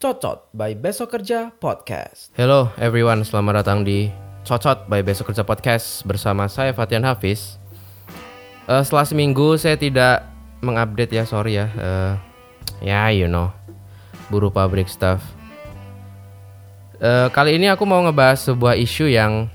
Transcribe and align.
Cocot 0.00 0.48
by 0.56 0.72
Besok 0.72 1.12
Kerja 1.12 1.52
Podcast. 1.60 2.32
Hello 2.40 2.72
everyone, 2.80 3.20
selamat 3.28 3.60
datang 3.60 3.84
di 3.84 4.08
Cocot 4.48 4.88
by 4.88 5.04
Besok 5.04 5.28
Kerja 5.28 5.44
Podcast 5.44 6.00
bersama 6.08 6.48
saya 6.48 6.72
Fatian 6.72 7.04
Hafiz. 7.04 7.60
Uh, 8.64 8.80
setelah 8.80 9.04
seminggu 9.04 9.60
saya 9.60 9.76
tidak 9.76 10.24
mengupdate 10.64 11.12
ya, 11.12 11.28
sorry 11.28 11.60
ya. 11.60 11.68
Uh, 11.76 12.16
ya, 12.80 13.12
you 13.12 13.28
know, 13.28 13.52
buru 14.32 14.48
pabrik 14.48 14.88
stuff. 14.88 15.20
Uh, 16.96 17.28
kali 17.28 17.60
ini 17.60 17.68
aku 17.68 17.84
mau 17.84 18.00
ngebahas 18.00 18.40
sebuah 18.40 18.80
isu 18.80 19.12
yang 19.12 19.52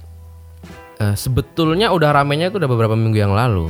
uh, 1.01 1.15
sebetulnya 1.17 1.93
udah 1.93 2.09
ramenya 2.13 2.49
itu 2.49 2.57
udah 2.61 2.69
beberapa 2.69 2.95
minggu 2.97 3.17
yang 3.17 3.33
lalu. 3.33 3.69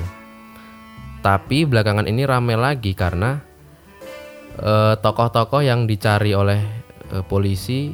Tapi 1.22 1.68
belakangan 1.68 2.08
ini 2.08 2.24
rame 2.24 2.56
lagi 2.56 2.96
karena 2.96 3.44
tokoh 4.58 5.30
tokoh-tokoh 5.30 5.62
yang 5.62 5.86
dicari 5.86 6.34
oleh 6.34 6.58
uh, 7.14 7.22
polisi 7.22 7.94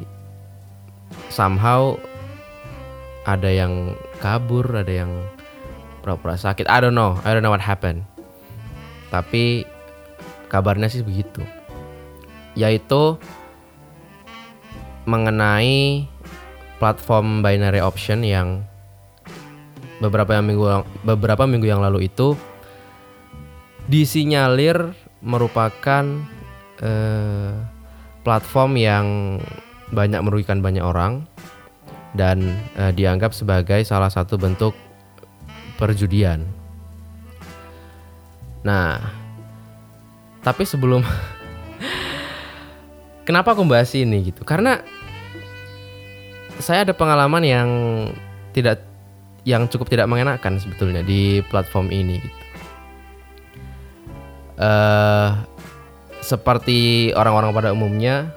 somehow 1.28 1.98
ada 3.24 3.48
yang 3.48 3.96
kabur, 4.20 4.64
ada 4.72 4.92
yang 5.04 5.12
pura-pura 6.04 6.36
sakit. 6.36 6.68
I 6.68 6.78
don't 6.80 6.96
know, 6.96 7.16
I 7.24 7.32
don't 7.32 7.40
know 7.40 7.52
what 7.52 7.64
happened. 7.64 8.04
Tapi 9.08 9.64
kabarnya 10.52 10.92
sih 10.92 11.00
begitu. 11.00 11.40
Yaitu 12.54 13.16
mengenai 15.08 16.08
platform 16.76 17.40
binary 17.40 17.80
option 17.80 18.20
yang 18.24 18.64
beberapa 20.02 20.38
minggu 20.42 20.66
beberapa 21.06 21.44
minggu 21.46 21.66
yang 21.66 21.82
lalu 21.82 22.10
itu 22.10 22.34
disinyalir 23.86 24.96
merupakan 25.20 26.04
eh, 26.80 27.52
platform 28.24 28.72
yang 28.80 29.06
banyak 29.92 30.20
merugikan 30.24 30.64
banyak 30.64 30.82
orang 30.82 31.28
dan 32.16 32.40
eh, 32.78 32.92
dianggap 32.94 33.36
sebagai 33.36 33.84
salah 33.84 34.08
satu 34.08 34.40
bentuk 34.40 34.72
perjudian. 35.76 36.46
Nah, 38.64 38.96
tapi 40.40 40.64
sebelum 40.64 41.04
kenapa 43.28 43.52
aku 43.52 43.66
bahas 43.68 43.92
ini 43.92 44.32
gitu? 44.32 44.40
Karena 44.46 44.80
saya 46.62 46.88
ada 46.88 46.94
pengalaman 46.96 47.44
yang 47.44 47.68
tidak 48.54 48.93
yang 49.44 49.68
cukup 49.68 49.92
tidak 49.92 50.08
mengenakan 50.08 50.56
sebetulnya 50.56 51.04
di 51.04 51.44
platform 51.52 51.92
ini 51.92 52.20
gitu. 52.20 52.40
Uh, 54.54 55.34
seperti 56.24 57.12
orang-orang 57.12 57.52
pada 57.52 57.70
umumnya, 57.76 58.32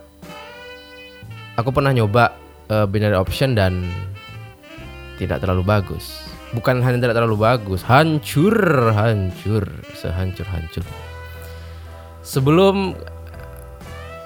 aku 1.56 1.72
pernah 1.72 1.96
nyoba 1.96 2.36
uh, 2.68 2.84
binary 2.84 3.16
option 3.16 3.56
dan 3.56 3.88
tidak 5.16 5.40
terlalu 5.40 5.64
bagus. 5.64 6.28
Bukan 6.52 6.80
hanya 6.84 7.00
tidak 7.00 7.16
terlalu 7.20 7.44
bagus, 7.44 7.84
hancur, 7.84 8.56
hancur, 8.92 9.68
sehancur-hancur. 9.96 10.84
Sebelum 12.24 12.96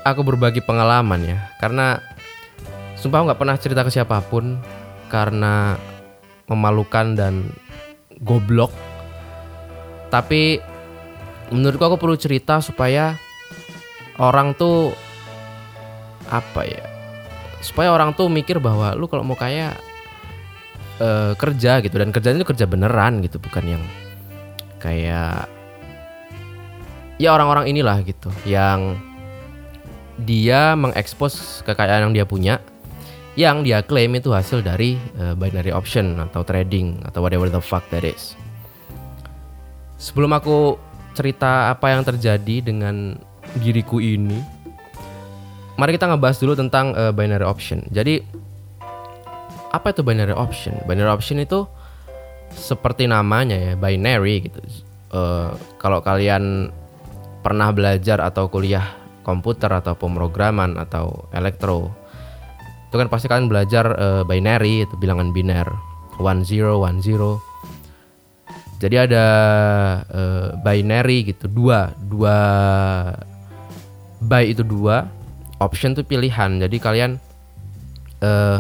aku 0.02 0.22
berbagi 0.26 0.62
pengalaman 0.66 1.22
ya, 1.22 1.38
karena 1.62 2.02
sumpah 2.98 3.30
nggak 3.30 3.40
pernah 3.42 3.58
cerita 3.58 3.82
ke 3.86 3.92
siapa 3.94 4.22
pun 4.26 4.58
karena 5.09 5.76
memalukan 6.52 7.16
dan 7.16 7.47
goblok. 8.19 8.75
Tapi 10.11 10.59
menurutku 11.52 11.83
aku 11.88 11.97
perlu 11.99 12.19
cerita 12.19 12.59
supaya 12.59 13.16
orang 14.19 14.52
tuh 14.55 14.91
apa 16.31 16.63
ya 16.63 16.84
supaya 17.59 17.94
orang 17.94 18.16
tuh 18.16 18.31
mikir 18.31 18.57
bahwa 18.57 18.95
lu 18.97 19.06
kalau 19.06 19.22
mau 19.22 19.38
kaya 19.38 19.75
uh, 20.97 21.35
kerja 21.38 21.84
gitu 21.84 21.95
dan 22.00 22.09
kerjanya 22.09 22.41
itu 22.41 22.50
kerja 22.56 22.66
beneran 22.66 23.22
gitu 23.22 23.38
bukan 23.38 23.78
yang 23.78 23.84
kayak 24.81 25.45
ya 27.22 27.29
orang-orang 27.35 27.69
inilah 27.69 28.01
gitu 28.01 28.34
yang 28.50 28.97
dia 30.22 30.73
mengekspos 30.73 31.61
kekayaan 31.67 32.09
yang 32.09 32.13
dia 32.16 32.25
punya 32.25 32.63
yang 33.41 33.66
dia 33.66 33.81
klaim 33.81 34.13
itu 34.13 34.29
hasil 34.29 34.62
dari 34.62 35.02
uh, 35.18 35.34
binary 35.34 35.74
option 35.74 36.22
atau 36.22 36.46
trading 36.46 37.02
atau 37.02 37.25
whatever 37.25 37.50
the 37.50 37.57
fuck 37.57 37.81
that 37.90 38.06
is. 38.06 38.38
Sebelum 39.97 40.29
aku 40.38 40.78
cerita 41.18 41.74
apa 41.74 41.90
yang 41.90 42.06
terjadi 42.06 42.62
dengan 42.62 43.18
diriku 43.57 43.97
ini, 43.97 44.38
mari 45.75 45.97
kita 45.97 46.06
ngebahas 46.13 46.38
dulu 46.38 46.53
tentang 46.53 46.94
uh, 46.94 47.09
binary 47.09 47.46
option. 47.46 47.81
Jadi 47.90 48.22
apa 49.73 49.90
itu 49.90 50.06
binary 50.06 50.38
option? 50.38 50.78
Binary 50.85 51.09
option 51.09 51.41
itu 51.41 51.66
seperti 52.53 53.09
namanya 53.09 53.58
ya, 53.58 53.73
binary 53.73 54.46
gitu. 54.46 54.62
Uh, 55.12 55.52
kalau 55.81 56.00
kalian 56.00 56.69
pernah 57.41 57.73
belajar 57.73 58.22
atau 58.22 58.47
kuliah 58.47 58.96
komputer 59.25 59.69
atau 59.69 59.94
pemrograman 59.97 60.78
atau 60.78 61.29
elektro, 61.34 61.94
itu 62.91 63.00
kan 63.00 63.07
pasti 63.07 63.31
kalian 63.31 63.47
belajar 63.47 63.96
uh, 63.96 64.28
binary 64.28 64.84
itu 64.84 65.00
bilangan 65.00 65.31
biner, 65.31 65.63
one 66.19 66.44
zero 66.44 66.84
one 66.84 67.00
zero. 67.00 67.40
Jadi 68.84 69.00
ada 69.00 69.25
uh, 70.12 70.59
binary 70.59 71.24
gitu 71.31 71.47
dua 71.47 71.96
dua 72.03 72.35
by 74.19 74.44
itu 74.52 74.68
dua 74.68 75.07
option 75.63 75.96
tuh 75.96 76.03
pilihan. 76.03 76.59
Jadi 76.59 76.84
kalian 76.84 77.16
uh, 78.19 78.59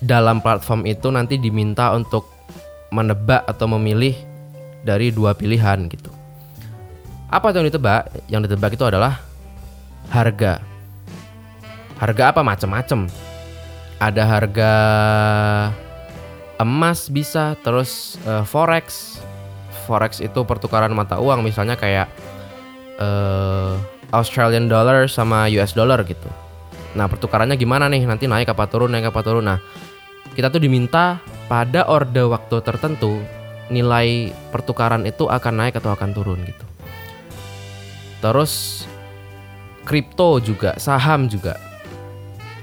dalam 0.00 0.40
platform 0.40 0.88
itu 0.88 1.12
nanti 1.12 1.36
diminta 1.36 1.92
untuk 1.92 2.32
menebak 2.88 3.44
atau 3.44 3.68
memilih 3.76 4.16
dari 4.88 5.12
dua 5.12 5.36
pilihan 5.36 5.84
gitu. 5.92 6.08
Apa 7.28 7.52
yang 7.52 7.68
ditebak? 7.68 8.08
Yang 8.32 8.48
ditebak 8.48 8.72
itu 8.72 8.88
adalah 8.88 9.20
harga 10.08 10.64
harga 11.98 12.34
apa? 12.34 12.40
Macam-macam 12.42 13.06
ada 14.02 14.22
harga 14.26 14.72
emas 16.58 17.10
bisa 17.10 17.58
terus 17.62 18.20
uh, 18.26 18.42
forex. 18.46 19.18
Forex 19.84 20.18
itu 20.24 20.40
pertukaran 20.48 20.92
mata 20.96 21.20
uang 21.20 21.44
misalnya 21.44 21.76
kayak 21.76 22.08
uh, 22.98 23.76
Australian 24.14 24.70
dollar 24.70 25.10
sama 25.10 25.50
US 25.52 25.76
dollar 25.76 26.00
gitu. 26.06 26.26
Nah 26.94 27.10
pertukarannya 27.10 27.58
gimana 27.58 27.90
nih? 27.90 28.06
Nanti 28.06 28.30
naik 28.30 28.54
apa 28.54 28.70
turun 28.70 28.94
naik 28.94 29.10
apa 29.10 29.20
turun. 29.20 29.44
Nah 29.44 29.58
kita 30.34 30.50
tuh 30.50 30.62
diminta 30.62 31.20
pada 31.50 31.86
orde 31.90 32.22
waktu 32.24 32.62
tertentu 32.64 33.20
nilai 33.68 34.32
pertukaran 34.52 35.04
itu 35.08 35.28
akan 35.28 35.54
naik 35.66 35.74
atau 35.80 35.92
akan 35.92 36.10
turun 36.14 36.40
gitu. 36.46 36.64
Terus 38.24 38.84
kripto 39.84 40.40
juga 40.40 40.80
saham 40.80 41.28
juga 41.28 41.73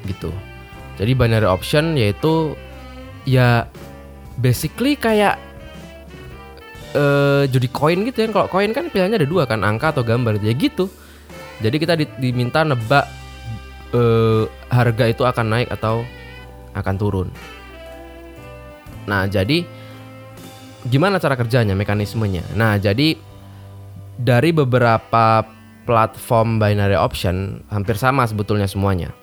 gitu 0.06 0.34
jadi 1.02 1.18
binary 1.18 1.50
option 1.50 1.98
yaitu 1.98 2.54
ya 3.26 3.66
basically 4.38 4.98
kayak 4.98 5.38
uh, 6.96 7.44
judi 7.48 7.68
koin 7.72 8.04
gitu 8.08 8.24
ya. 8.24 8.28
Kalau 8.32 8.48
koin 8.52 8.72
kan 8.76 8.92
pilihannya 8.92 9.24
ada 9.24 9.30
dua 9.30 9.44
kan, 9.48 9.64
angka 9.64 9.96
atau 9.96 10.04
gambar. 10.04 10.40
Ya 10.44 10.54
gitu. 10.56 10.92
Jadi 11.62 11.76
kita 11.78 11.94
di, 11.94 12.06
diminta 12.18 12.66
nebak 12.66 13.06
uh, 13.94 14.50
harga 14.74 15.06
itu 15.10 15.24
akan 15.24 15.46
naik 15.48 15.70
atau 15.70 16.02
akan 16.74 16.96
turun. 16.98 17.28
Nah, 19.06 19.30
jadi 19.30 19.66
gimana 20.90 21.22
cara 21.22 21.38
kerjanya, 21.38 21.78
mekanismenya? 21.78 22.46
Nah, 22.58 22.82
jadi 22.82 23.18
dari 24.18 24.50
beberapa 24.54 25.46
platform 25.86 26.62
binary 26.62 26.98
option 26.98 27.66
hampir 27.70 27.98
sama 27.98 28.26
sebetulnya 28.26 28.70
semuanya. 28.70 29.14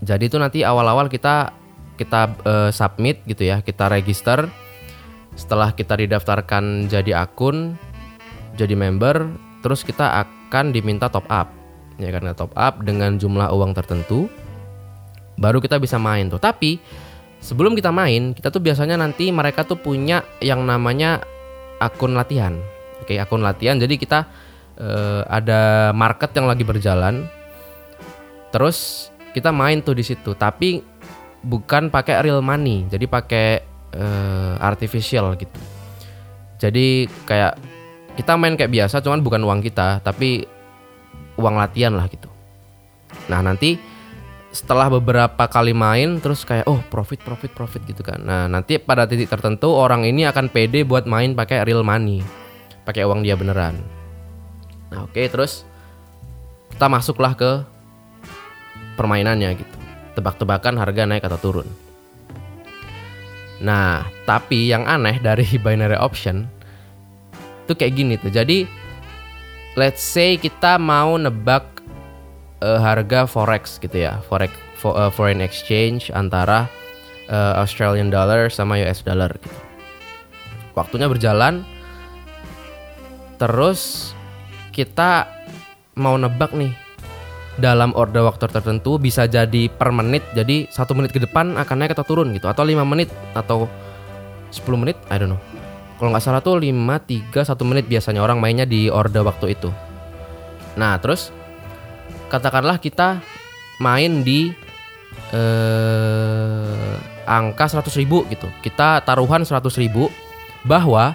Jadi 0.00 0.32
itu 0.32 0.36
nanti 0.40 0.64
awal-awal 0.64 1.12
kita 1.12 1.52
kita 2.00 2.32
uh, 2.48 2.70
submit 2.72 3.20
gitu 3.28 3.44
ya, 3.44 3.60
kita 3.60 3.92
register. 3.92 4.48
Setelah 5.36 5.72
kita 5.72 5.96
didaftarkan 6.00 6.88
jadi 6.88 7.24
akun, 7.24 7.76
jadi 8.56 8.74
member, 8.76 9.30
terus 9.60 9.84
kita 9.84 10.24
akan 10.26 10.72
diminta 10.72 11.12
top 11.12 11.28
up. 11.28 11.48
Ya 12.00 12.08
karena 12.08 12.32
top 12.32 12.56
up 12.56 12.80
dengan 12.80 13.20
jumlah 13.20 13.52
uang 13.52 13.76
tertentu 13.76 14.32
baru 15.40 15.58
kita 15.58 15.80
bisa 15.80 15.96
main 15.96 16.28
tuh. 16.28 16.38
Tapi 16.38 16.76
sebelum 17.40 17.72
kita 17.72 17.88
main, 17.88 18.36
kita 18.36 18.52
tuh 18.52 18.60
biasanya 18.60 19.00
nanti 19.00 19.32
mereka 19.32 19.64
tuh 19.64 19.80
punya 19.80 20.20
yang 20.44 20.68
namanya 20.68 21.24
akun 21.80 22.12
latihan. 22.12 22.60
Oke, 23.00 23.16
akun 23.16 23.40
latihan. 23.40 23.80
Jadi 23.80 23.96
kita 23.96 24.28
uh, 24.76 25.24
ada 25.26 25.90
market 25.96 26.30
yang 26.36 26.46
lagi 26.46 26.62
berjalan. 26.62 27.24
Terus 28.52 29.08
kita 29.32 29.50
main 29.54 29.82
tuh 29.82 29.94
di 29.96 30.04
situ. 30.06 30.34
Tapi 30.34 30.82
bukan 31.40 31.88
pakai 31.88 32.20
real 32.20 32.44
money 32.44 32.84
jadi 32.92 33.08
pakai 33.08 33.48
uh, 33.96 34.54
artificial 34.60 35.32
gitu. 35.40 35.60
Jadi 36.60 37.08
kayak 37.24 37.56
kita 38.20 38.36
main 38.36 38.52
kayak 38.52 38.68
biasa, 38.68 39.00
cuman 39.00 39.24
bukan 39.24 39.40
uang 39.40 39.64
kita, 39.64 40.04
tapi 40.04 40.44
uang 41.40 41.56
latihan 41.56 41.96
lah 41.96 42.04
gitu. 42.12 42.28
Nah 43.32 43.40
nanti 43.40 43.80
setelah 44.50 44.90
beberapa 44.90 45.46
kali 45.46 45.70
main 45.70 46.18
terus 46.18 46.42
kayak 46.42 46.66
oh 46.66 46.82
profit 46.90 47.22
profit 47.22 47.54
profit 47.54 47.80
gitu 47.88 48.04
kan. 48.04 48.20
Nah 48.20 48.44
nanti 48.50 48.76
pada 48.76 49.08
titik 49.08 49.30
tertentu 49.30 49.72
orang 49.72 50.04
ini 50.04 50.28
akan 50.28 50.52
pede 50.52 50.84
buat 50.84 51.08
main 51.08 51.32
pakai 51.32 51.64
real 51.64 51.80
money, 51.86 52.20
pakai 52.84 53.08
uang 53.08 53.24
dia 53.24 53.38
beneran. 53.38 53.80
Nah 54.92 55.06
oke 55.06 55.22
terus 55.30 55.64
kita 56.74 56.90
masuklah 56.90 57.32
ke 57.32 57.62
permainannya 59.00 59.56
gitu. 59.56 59.76
Tebak-tebakan 60.20 60.76
harga 60.76 61.08
naik 61.08 61.24
atau 61.24 61.40
turun. 61.40 61.68
Nah, 63.64 64.04
tapi 64.28 64.68
yang 64.68 64.84
aneh 64.84 65.16
dari 65.24 65.48
binary 65.64 65.96
option 65.96 66.44
itu 67.64 67.72
kayak 67.72 67.96
gini 67.96 68.14
tuh. 68.20 68.28
Jadi 68.28 68.68
let's 69.80 70.04
say 70.04 70.36
kita 70.36 70.76
mau 70.76 71.16
nebak 71.16 71.64
uh, 72.60 72.76
harga 72.76 73.24
forex 73.24 73.80
gitu 73.80 74.04
ya, 74.04 74.20
forex 74.28 74.52
for, 74.76 74.92
uh, 74.96 75.08
foreign 75.08 75.40
exchange 75.40 76.12
antara 76.12 76.68
uh, 77.32 77.56
Australian 77.60 78.12
dollar 78.12 78.52
sama 78.52 78.76
US 78.84 79.00
dollar 79.00 79.32
gitu. 79.40 79.58
Waktunya 80.76 81.06
berjalan 81.06 81.64
terus 83.40 84.12
kita 84.72 85.28
mau 85.96 86.16
nebak 86.16 86.52
nih 86.52 86.72
dalam 87.60 87.92
order 87.92 88.24
waktu 88.24 88.48
tertentu 88.48 88.96
bisa 88.96 89.28
jadi 89.28 89.68
per 89.68 89.92
menit. 89.92 90.24
Jadi 90.32 90.66
satu 90.72 90.96
menit 90.96 91.12
ke 91.12 91.20
depan 91.20 91.54
akan 91.60 91.76
naik 91.76 91.92
atau 91.92 92.08
turun 92.08 92.32
gitu. 92.32 92.48
Atau 92.48 92.64
lima 92.64 92.82
menit 92.82 93.12
atau 93.36 93.68
10 94.50 94.66
menit 94.80 94.96
I 95.12 95.20
don't 95.20 95.36
know. 95.36 95.40
Kalau 96.00 96.10
nggak 96.10 96.24
salah 96.24 96.40
tuh 96.40 96.58
5 96.58 96.72
3 96.72 97.30
1 97.30 97.68
menit 97.68 97.84
biasanya 97.86 98.24
orang 98.24 98.40
mainnya 98.40 98.64
di 98.64 98.88
order 98.88 99.22
waktu 99.22 99.54
itu. 99.54 99.68
Nah 100.80 100.96
terus 100.98 101.28
katakanlah 102.32 102.80
kita 102.80 103.20
main 103.78 104.24
di 104.24 104.50
eh, 105.30 106.94
angka 107.28 107.68
100 107.68 107.86
ribu 108.00 108.24
gitu. 108.32 108.48
Kita 108.64 109.04
taruhan 109.04 109.44
100 109.44 109.60
ribu 109.78 110.08
bahwa 110.64 111.14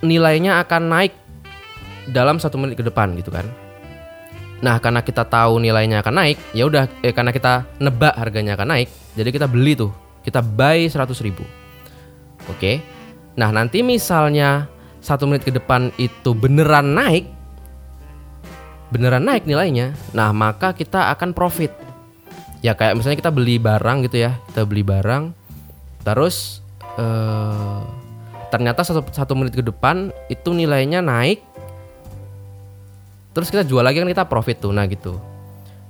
nilainya 0.00 0.62
akan 0.62 0.82
naik 0.86 1.12
dalam 2.08 2.40
satu 2.40 2.56
menit 2.56 2.78
ke 2.78 2.84
depan 2.86 3.12
gitu 3.18 3.28
kan 3.28 3.44
Nah, 4.58 4.82
karena 4.82 5.06
kita 5.06 5.22
tahu 5.22 5.62
nilainya 5.62 6.02
akan 6.02 6.14
naik, 6.18 6.38
ya 6.50 6.66
udah 6.66 6.90
eh, 7.06 7.14
karena 7.14 7.30
kita 7.30 7.62
nebak 7.78 8.14
harganya 8.18 8.58
akan 8.58 8.74
naik, 8.74 8.88
jadi 9.14 9.30
kita 9.30 9.46
beli 9.46 9.78
tuh. 9.78 9.94
Kita 10.26 10.42
buy 10.42 10.90
100 10.90 11.14
ribu. 11.22 11.46
Oke. 12.50 12.82
Nah, 13.38 13.54
nanti 13.54 13.86
misalnya 13.86 14.66
satu 14.98 15.30
menit 15.30 15.46
ke 15.46 15.54
depan 15.54 15.94
itu 15.94 16.34
beneran 16.34 16.90
naik, 16.90 17.30
beneran 18.90 19.22
naik 19.22 19.46
nilainya, 19.46 19.94
nah 20.10 20.34
maka 20.34 20.74
kita 20.74 21.14
akan 21.14 21.30
profit. 21.30 21.70
Ya 22.58 22.74
kayak 22.74 22.98
misalnya 22.98 23.22
kita 23.22 23.30
beli 23.30 23.62
barang 23.62 24.10
gitu 24.10 24.26
ya, 24.26 24.42
kita 24.50 24.66
beli 24.66 24.82
barang, 24.82 25.30
terus 26.02 26.66
eh, 26.98 27.80
ternyata 28.50 28.82
satu, 28.82 29.06
satu 29.14 29.38
menit 29.38 29.54
ke 29.54 29.62
depan 29.62 30.10
itu 30.26 30.50
nilainya 30.50 30.98
naik 30.98 31.38
terus 33.38 33.54
kita 33.54 33.62
jual 33.62 33.86
lagi 33.86 34.02
kan 34.02 34.10
kita 34.10 34.26
profit 34.26 34.58
tuh 34.58 34.74
nah 34.74 34.84
gitu. 34.90 35.14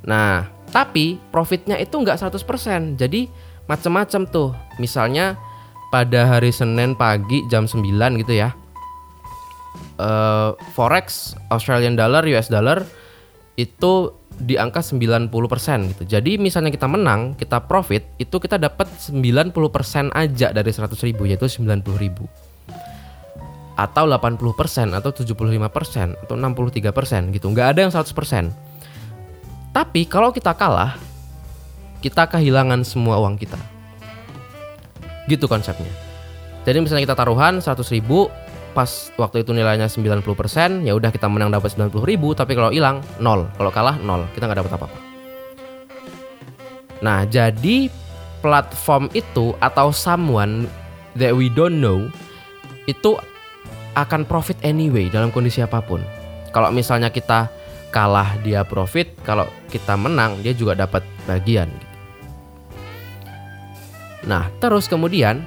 Nah 0.05 0.45
tapi 0.69 1.17
profitnya 1.33 1.81
itu 1.81 1.97
nggak 1.97 2.21
100% 2.21 3.01
jadi 3.01 3.25
macam-macam 3.65 4.23
tuh. 4.29 4.53
Misalnya 4.77 5.41
pada 5.89 6.29
hari 6.29 6.53
Senin 6.53 6.93
pagi 6.93 7.41
jam 7.49 7.65
9 7.65 7.81
gitu 8.21 8.37
ya 8.37 8.53
uh, 9.99 10.53
forex 10.77 11.35
Australian 11.49 11.97
dollar 11.97 12.25
US 12.29 12.53
dollar 12.53 12.85
itu 13.59 14.15
di 14.39 14.55
angka 14.55 14.79
90% 14.79 15.35
gitu. 15.91 16.03
Jadi 16.07 16.39
misalnya 16.39 16.71
kita 16.71 16.87
menang, 16.87 17.35
kita 17.35 17.59
profit, 17.67 18.07
itu 18.23 18.39
kita 18.39 18.55
dapat 18.55 18.87
90% 18.87 19.51
aja 20.15 20.55
dari 20.55 20.71
100 20.71 20.95
ribu 21.03 21.27
yaitu 21.27 21.51
90 21.51 21.83
ribu 21.99 22.31
atau 23.79 24.11
80% 24.11 24.91
atau 24.91 25.11
75% 25.15 26.19
atau 26.27 26.35
63% 26.35 27.31
gitu. 27.31 27.47
Nggak 27.55 27.67
ada 27.71 27.81
yang 27.87 27.93
100%. 27.95 28.51
Tapi 29.71 30.03
kalau 30.11 30.35
kita 30.35 30.51
kalah, 30.59 30.99
kita 32.03 32.27
kehilangan 32.27 32.83
semua 32.83 33.23
uang 33.23 33.39
kita. 33.39 33.55
Gitu 35.31 35.47
konsepnya. 35.47 35.95
Jadi 36.67 36.83
misalnya 36.83 37.07
kita 37.07 37.15
taruhan 37.15 37.63
100 37.63 37.95
ribu, 37.95 38.27
pas 38.75 39.15
waktu 39.15 39.47
itu 39.47 39.55
nilainya 39.55 39.87
90%, 39.87 40.83
ya 40.83 40.99
udah 40.99 41.15
kita 41.15 41.31
menang 41.31 41.55
dapat 41.55 41.79
90 41.79 42.03
ribu, 42.03 42.35
tapi 42.35 42.59
kalau 42.59 42.75
hilang 42.75 42.99
nol, 43.23 43.47
kalau 43.55 43.71
kalah 43.71 43.95
nol, 44.03 44.27
kita 44.35 44.51
nggak 44.51 44.67
dapat 44.67 44.73
apa-apa. 44.75 44.99
Nah, 46.99 47.23
jadi 47.31 47.87
platform 48.43 49.07
itu 49.15 49.55
atau 49.63 49.95
someone 49.95 50.67
that 51.15 51.31
we 51.31 51.47
don't 51.47 51.79
know 51.79 52.11
itu 52.91 53.15
akan 54.05 54.29
profit 54.29 54.61
anyway 54.63 55.09
dalam 55.09 55.33
kondisi 55.33 55.65
apa 55.65 55.81
pun. 55.81 56.03
Kalau 56.53 56.69
misalnya 56.71 57.09
kita 57.09 57.49
kalah 57.89 58.37
dia 58.45 58.63
profit, 58.63 59.11
kalau 59.25 59.49
kita 59.73 59.97
menang 59.97 60.39
dia 60.45 60.53
juga 60.53 60.77
dapat 60.77 61.03
bagian. 61.25 61.73
Nah, 64.29 64.51
terus 64.61 64.91
kemudian 64.91 65.41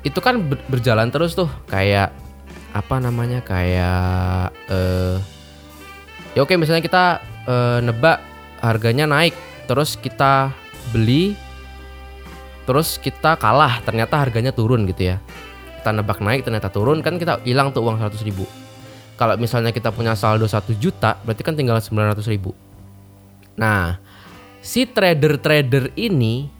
itu 0.00 0.16
kan 0.24 0.40
berjalan 0.72 1.12
terus 1.12 1.36
tuh 1.36 1.48
kayak 1.68 2.08
apa 2.72 2.96
namanya 3.02 3.44
kayak 3.44 4.54
eh 4.70 5.18
ya 6.32 6.40
oke 6.46 6.54
misalnya 6.56 6.80
kita 6.80 7.04
eh, 7.44 7.78
nebak 7.84 8.22
harganya 8.64 9.04
naik 9.04 9.36
terus 9.68 9.98
kita 10.00 10.54
beli 10.94 11.36
terus 12.64 12.96
kita 12.96 13.34
kalah 13.36 13.82
ternyata 13.82 14.22
harganya 14.22 14.54
turun 14.54 14.86
gitu 14.86 15.12
ya 15.12 15.16
kita 15.80 15.96
nebak 15.96 16.20
naik 16.20 16.44
ternyata 16.44 16.68
turun 16.68 17.00
kan 17.00 17.16
kita 17.16 17.40
hilang 17.48 17.72
tuh 17.72 17.80
uang 17.80 17.96
100 17.96 18.20
ribu. 18.28 18.44
Kalau 19.16 19.36
misalnya 19.40 19.72
kita 19.72 19.88
punya 19.92 20.12
saldo 20.12 20.44
1 20.44 20.76
juta 20.76 21.16
berarti 21.24 21.40
kan 21.40 21.56
tinggal 21.56 21.80
900 21.80 22.20
ribu. 22.28 22.52
Nah 23.56 23.96
si 24.60 24.84
trader-trader 24.84 25.96
ini 25.96 26.52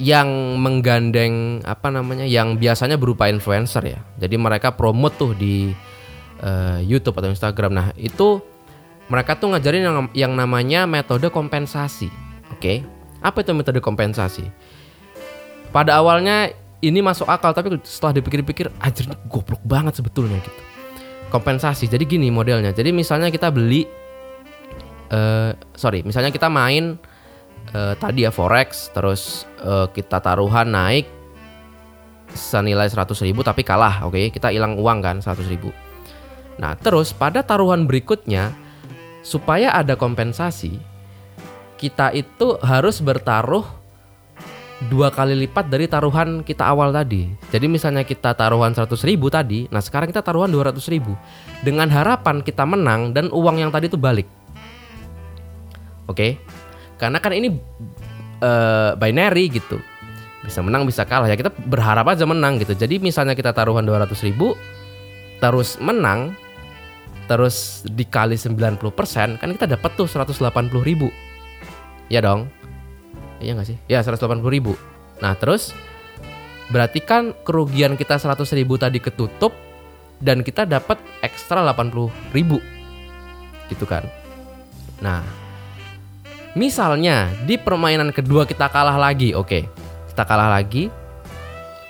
yang 0.00 0.58
menggandeng 0.58 1.60
apa 1.62 1.92
namanya 1.92 2.24
yang 2.24 2.56
biasanya 2.56 2.96
berupa 2.96 3.28
influencer 3.28 3.84
ya. 3.84 4.00
Jadi 4.16 4.34
mereka 4.40 4.72
promote 4.72 5.14
tuh 5.20 5.32
di 5.36 5.70
uh, 6.40 6.80
YouTube 6.80 7.20
atau 7.20 7.30
Instagram. 7.30 7.70
Nah 7.76 7.86
itu 7.94 8.40
mereka 9.06 9.36
tuh 9.36 9.52
ngajarin 9.52 9.84
yang 9.84 9.96
yang 10.16 10.32
namanya 10.32 10.88
metode 10.88 11.28
kompensasi 11.28 12.08
oke? 12.48 12.58
Okay? 12.58 12.80
apa 13.22 13.46
itu 13.46 13.54
metode 13.54 13.78
kompensasi? 13.78 14.50
Pada 15.70 16.02
awalnya 16.02 16.52
ini 16.82 16.98
masuk 16.98 17.30
akal 17.30 17.54
tapi 17.54 17.78
setelah 17.86 18.18
dipikir-pikir 18.18 18.66
anjir 18.82 19.06
goblok 19.30 19.62
banget 19.62 20.02
sebetulnya 20.02 20.42
gitu. 20.42 20.60
Kompensasi. 21.30 21.88
Jadi 21.88 22.04
gini 22.04 22.28
modelnya. 22.28 22.74
Jadi 22.74 22.90
misalnya 22.90 23.30
kita 23.30 23.48
beli 23.54 23.86
uh, 25.14 25.54
sorry 25.78 26.02
misalnya 26.02 26.34
kita 26.34 26.50
main 26.50 26.98
uh, 27.72 27.94
tadi 27.96 28.26
ya 28.26 28.34
forex 28.34 28.90
terus 28.90 29.46
uh, 29.62 29.86
kita 29.88 30.18
taruhan 30.18 30.68
naik 30.68 31.06
senilai 32.34 32.88
100 32.88 33.12
ribu 33.24 33.46
tapi 33.46 33.62
kalah 33.62 34.08
oke? 34.08 34.18
Okay? 34.18 34.26
kita 34.34 34.50
hilang 34.50 34.74
uang 34.76 34.98
kan 35.00 35.16
100 35.22 35.46
ribu. 35.46 35.70
Nah 36.58 36.74
terus 36.76 37.14
pada 37.14 37.46
taruhan 37.46 37.86
berikutnya 37.86 38.52
supaya 39.22 39.70
ada 39.70 39.94
kompensasi 39.94 40.82
kita 41.78 42.10
itu 42.10 42.58
harus 42.62 42.98
bertaruh 42.98 43.81
dua 44.88 45.12
kali 45.12 45.36
lipat 45.46 45.68
dari 45.70 45.86
taruhan 45.86 46.42
kita 46.42 46.66
awal 46.66 46.90
tadi. 46.90 47.30
Jadi 47.52 47.66
misalnya 47.68 48.02
kita 48.02 48.34
taruhan 48.34 48.74
100 48.74 48.88
ribu 49.06 49.28
tadi, 49.28 49.68
nah 49.68 49.78
sekarang 49.78 50.10
kita 50.10 50.24
taruhan 50.24 50.50
200 50.50 50.78
ribu. 50.90 51.14
Dengan 51.62 51.86
harapan 51.92 52.42
kita 52.42 52.66
menang 52.66 53.14
dan 53.14 53.30
uang 53.30 53.60
yang 53.62 53.70
tadi 53.70 53.86
itu 53.86 53.98
balik. 54.00 54.26
Oke? 56.08 56.16
Okay? 56.16 56.30
Karena 56.98 57.18
kan 57.22 57.34
ini 57.34 57.54
uh, 58.42 58.98
binary 58.98 59.50
gitu. 59.50 59.78
Bisa 60.42 60.58
menang 60.58 60.82
bisa 60.82 61.06
kalah 61.06 61.30
ya 61.30 61.38
kita 61.38 61.54
berharap 61.70 62.06
aja 62.10 62.26
menang 62.26 62.58
gitu. 62.58 62.74
Jadi 62.74 62.98
misalnya 62.98 63.38
kita 63.38 63.54
taruhan 63.54 63.86
200 63.86 64.10
ribu, 64.26 64.58
terus 65.38 65.78
menang, 65.78 66.34
terus 67.30 67.86
dikali 67.86 68.34
90% 68.34 69.38
kan 69.38 69.48
kita 69.54 69.66
dapat 69.78 69.90
tuh 69.94 70.10
180 70.10 70.42
ribu. 70.82 71.12
Ya 72.10 72.18
dong 72.18 72.61
Iya 73.42 73.58
nggak 73.58 73.68
sih? 73.68 73.78
Ya 73.90 73.98
180 74.00 74.38
ribu. 74.46 74.78
Nah 75.18 75.34
terus 75.34 75.74
berarti 76.70 77.02
kan 77.02 77.34
kerugian 77.44 77.98
kita 77.98 78.16
100 78.16 78.38
ribu 78.56 78.78
tadi 78.78 79.02
ketutup 79.02 79.52
dan 80.22 80.46
kita 80.46 80.62
dapat 80.64 80.96
ekstra 81.20 81.60
80 81.66 82.08
ribu 82.32 82.62
gitu 83.66 83.84
kan. 83.84 84.06
Nah 85.02 85.20
misalnya 86.54 87.28
di 87.42 87.58
permainan 87.58 88.14
kedua 88.14 88.46
kita 88.46 88.70
kalah 88.70 88.96
lagi, 88.96 89.34
oke. 89.34 89.50
Okay. 89.50 89.62
kita 90.14 90.22
kalah 90.28 90.48
lagi. 90.54 90.92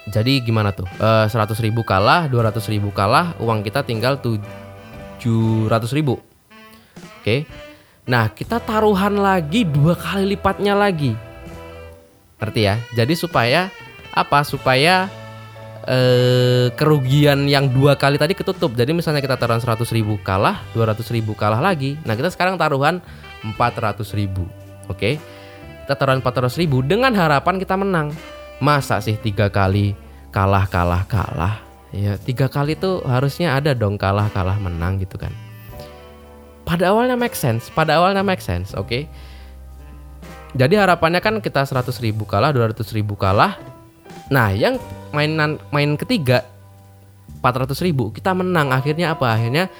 Jadi 0.02 0.42
gimana 0.42 0.74
tuh? 0.74 0.86
Eh, 0.98 1.26
100 1.30 1.62
ribu 1.62 1.86
kalah, 1.86 2.26
200 2.26 2.66
ribu 2.70 2.90
kalah, 2.90 3.38
uang 3.38 3.62
kita 3.62 3.86
tinggal 3.86 4.18
700 4.18 5.94
ribu. 5.94 6.18
Oke. 7.22 7.46
Nah, 8.02 8.26
kita 8.34 8.58
taruhan 8.58 9.14
lagi 9.14 9.62
dua 9.62 9.94
kali 9.94 10.34
lipatnya 10.34 10.74
lagi. 10.74 11.14
Ngerti 12.42 12.60
ya? 12.66 12.74
Jadi 12.98 13.14
supaya 13.14 13.70
apa? 14.10 14.42
Supaya 14.42 15.06
eh, 15.86 16.74
kerugian 16.74 17.46
yang 17.46 17.70
dua 17.70 17.94
kali 17.94 18.18
tadi 18.18 18.34
ketutup. 18.34 18.74
Jadi 18.74 18.90
misalnya 18.90 19.22
kita 19.22 19.38
taruhan 19.38 19.62
100 19.62 19.86
ribu 19.94 20.18
kalah, 20.26 20.66
200 20.74 21.06
ribu 21.14 21.38
kalah 21.38 21.62
lagi. 21.62 21.94
Nah 22.02 22.18
kita 22.18 22.34
sekarang 22.34 22.58
taruhan 22.58 22.98
400 23.46 24.02
ribu. 24.18 24.42
Oke, 24.90 25.22
kita 25.86 25.94
taruhan 25.94 26.18
400 26.18 26.58
ribu 26.58 26.82
dengan 26.82 27.14
harapan 27.14 27.62
kita 27.62 27.78
menang. 27.78 28.10
Masa 28.58 28.98
sih 28.98 29.18
tiga 29.18 29.50
kali 29.50 29.94
kalah 30.34 30.66
kalah 30.66 31.06
kalah? 31.06 31.62
Ya 31.92 32.16
tiga 32.16 32.48
kali 32.48 32.72
tuh 32.74 33.04
harusnya 33.04 33.52
ada 33.52 33.76
dong 33.76 33.98
kalah 33.98 34.30
kalah 34.34 34.58
menang 34.58 34.98
gitu 34.98 35.18
kan. 35.18 35.30
Pada 36.62 36.94
awalnya 36.94 37.18
make 37.18 37.34
sense, 37.34 37.68
pada 37.74 37.98
awalnya 37.98 38.22
make 38.22 38.40
sense, 38.40 38.72
oke. 38.78 39.04
Jadi 40.52 40.76
harapannya 40.76 41.24
kan 41.24 41.40
kita 41.40 41.64
100 41.64 41.96
ribu 42.04 42.28
kalah, 42.28 42.52
200 42.52 42.84
ribu 42.92 43.16
kalah. 43.16 43.56
Nah, 44.28 44.52
yang 44.52 44.76
mainan 45.16 45.56
main 45.72 45.96
ketiga 45.96 46.44
400 47.40 47.72
ribu 47.80 48.12
kita 48.12 48.36
menang. 48.36 48.68
Akhirnya 48.68 49.16
apa? 49.16 49.32
Akhirnya 49.32 49.72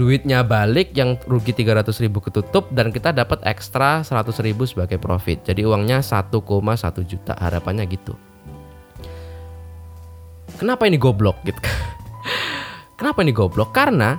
duitnya 0.00 0.40
balik 0.40 0.96
yang 0.96 1.20
rugi 1.28 1.52
300 1.52 1.92
ribu 2.00 2.24
ketutup 2.24 2.72
dan 2.72 2.88
kita 2.88 3.12
dapat 3.12 3.44
ekstra 3.44 4.00
100 4.00 4.32
ribu 4.40 4.64
sebagai 4.64 4.96
profit. 4.96 5.44
Jadi 5.44 5.68
uangnya 5.68 6.00
1,1 6.00 6.40
juta 7.04 7.36
harapannya 7.36 7.84
gitu. 7.84 8.16
Kenapa 10.56 10.88
ini 10.88 10.96
goblok 10.96 11.36
gitu? 11.44 11.60
Kenapa 12.98 13.20
ini 13.20 13.32
goblok? 13.36 13.76
Karena 13.76 14.16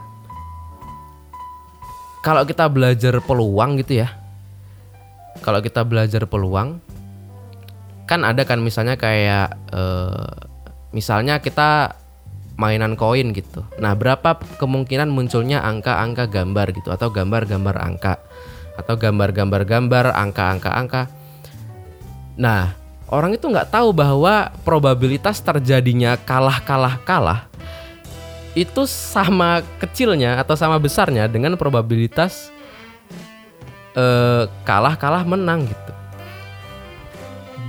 kalau 2.21 2.45
kita 2.45 2.69
belajar 2.69 3.17
peluang 3.25 3.81
gitu 3.81 4.05
ya 4.05 4.20
kalau 5.41 5.59
kita 5.59 5.81
belajar 5.81 6.23
peluang 6.29 6.79
kan 8.05 8.27
ada 8.27 8.43
kan 8.43 8.59
misalnya 8.59 8.95
kayak 8.95 9.55
eh, 9.71 10.29
misalnya 10.91 11.39
kita 11.39 11.95
mainan 12.59 12.93
koin 12.93 13.33
gitu. 13.33 13.65
Nah, 13.81 13.97
berapa 13.97 14.37
kemungkinan 14.61 15.09
munculnya 15.09 15.63
angka-angka 15.65 16.29
gambar 16.29 16.67
gitu 16.77 16.93
atau 16.93 17.09
gambar-gambar 17.09 17.75
angka 17.79 18.21
atau 18.77 18.95
gambar-gambar 18.99 19.65
gambar 19.65 20.05
angka-angka 20.13 20.69
angka. 20.69 21.01
Nah, 22.37 22.75
orang 23.09 23.33
itu 23.33 23.49
nggak 23.49 23.73
tahu 23.73 23.95
bahwa 23.95 24.53
probabilitas 24.61 25.41
terjadinya 25.41 26.19
kalah-kalah-kalah 26.21 27.49
itu 28.51 28.83
sama 28.83 29.63
kecilnya 29.79 30.35
atau 30.43 30.59
sama 30.59 30.75
besarnya 30.75 31.31
dengan 31.31 31.55
probabilitas 31.55 32.50
eh, 33.95 34.43
kalah-kalah 34.63 35.23
menang 35.23 35.67
gitu. 35.67 35.93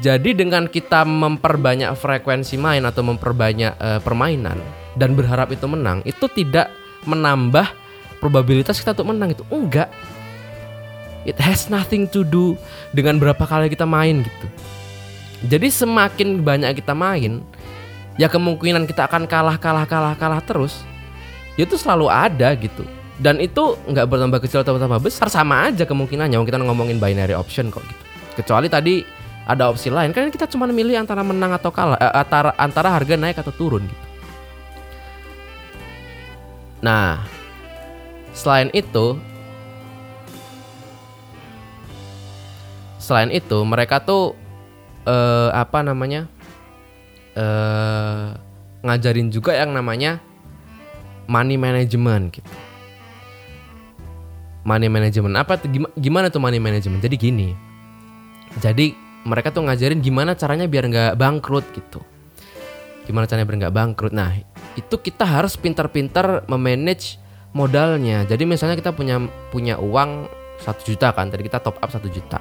Jadi 0.03 0.35
dengan 0.35 0.67
kita 0.67 1.07
memperbanyak 1.07 1.95
frekuensi 1.95 2.59
main 2.59 2.83
atau 2.83 3.07
memperbanyak 3.07 3.73
eh, 3.79 4.01
permainan 4.03 4.59
dan 4.99 5.15
berharap 5.15 5.55
itu 5.55 5.67
menang, 5.71 6.03
itu 6.03 6.27
tidak 6.27 6.75
menambah 7.07 7.71
probabilitas 8.19 8.79
kita 8.83 8.99
untuk 8.99 9.15
menang 9.15 9.35
itu 9.35 9.45
enggak. 9.51 9.91
It 11.23 11.39
has 11.39 11.71
nothing 11.71 12.11
to 12.11 12.27
do 12.27 12.59
dengan 12.91 13.23
berapa 13.23 13.47
kali 13.47 13.71
kita 13.71 13.87
main 13.87 14.27
gitu. 14.27 14.47
Jadi 15.47 15.71
semakin 15.71 16.43
banyak 16.43 16.83
kita 16.83 16.95
main, 16.95 17.43
ya 18.19 18.27
kemungkinan 18.27 18.91
kita 18.91 19.07
akan 19.07 19.31
kalah 19.31 19.55
kalah 19.59 19.87
kalah 19.87 20.15
kalah 20.19 20.43
terus. 20.43 20.83
Itu 21.55 21.79
selalu 21.79 22.11
ada 22.11 22.51
gitu. 22.59 22.83
Dan 23.21 23.39
itu 23.45 23.77
nggak 23.89 24.09
bertambah 24.09 24.41
kecil 24.41 24.65
atau 24.65 24.77
bertambah 24.81 25.03
besar 25.05 25.29
sama 25.29 25.69
aja 25.69 25.85
kemungkinannya. 25.85 26.41
Kita 26.41 26.57
ngomongin 26.63 26.97
binary 26.97 27.37
option 27.37 27.69
kok 27.69 27.85
gitu. 27.85 28.03
Kecuali 28.41 28.73
tadi 28.73 29.05
ada 29.43 29.69
opsi 29.69 29.91
lain 29.91 30.15
kan 30.15 30.31
kita 30.31 30.47
cuma 30.47 30.71
milih 30.71 30.95
antara 30.95 31.27
menang 31.27 31.51
atau 31.53 31.75
kalah 31.75 31.99
eh, 31.99 32.15
antara 32.15 32.55
antara 32.55 32.89
harga 32.95 33.15
naik 33.19 33.43
atau 33.43 33.53
turun 33.53 33.85
gitu. 33.85 34.05
Nah, 36.83 37.23
selain 38.35 38.71
itu 38.75 39.19
selain 43.03 43.31
itu 43.35 43.59
mereka 43.67 43.99
tuh 44.03 44.35
eh, 45.07 45.51
apa 45.53 45.83
namanya 45.83 46.31
eh, 47.35 48.35
ngajarin 48.83 49.31
juga 49.31 49.55
yang 49.55 49.75
namanya 49.75 50.19
money 51.27 51.59
management 51.59 52.39
gitu. 52.39 52.53
Money 54.63 54.87
management 54.87 55.35
apa 55.35 55.59
gimana, 55.99 56.31
tuh 56.31 56.39
money 56.39 56.63
management? 56.63 57.03
Jadi 57.03 57.17
gini. 57.19 57.51
Jadi 58.63 58.95
mereka 59.27 59.51
tuh 59.51 59.67
ngajarin 59.67 59.99
gimana 59.99 60.39
caranya 60.39 60.71
biar 60.71 60.87
nggak 60.87 61.13
bangkrut 61.19 61.67
gitu. 61.75 61.99
Gimana 63.07 63.27
caranya 63.27 63.47
biar 63.49 63.59
nggak 63.67 63.75
bangkrut. 63.75 64.13
Nah, 64.15 64.39
itu 64.79 64.95
kita 65.03 65.27
harus 65.27 65.59
pintar-pintar 65.59 66.47
memanage 66.47 67.19
modalnya. 67.51 68.23
Jadi 68.23 68.47
misalnya 68.47 68.79
kita 68.79 68.95
punya 68.95 69.19
punya 69.51 69.77
uang 69.83 70.31
satu 70.63 70.87
juta 70.87 71.11
kan, 71.11 71.27
tadi 71.27 71.43
kita 71.43 71.59
top 71.59 71.83
up 71.83 71.91
satu 71.91 72.07
juta. 72.07 72.39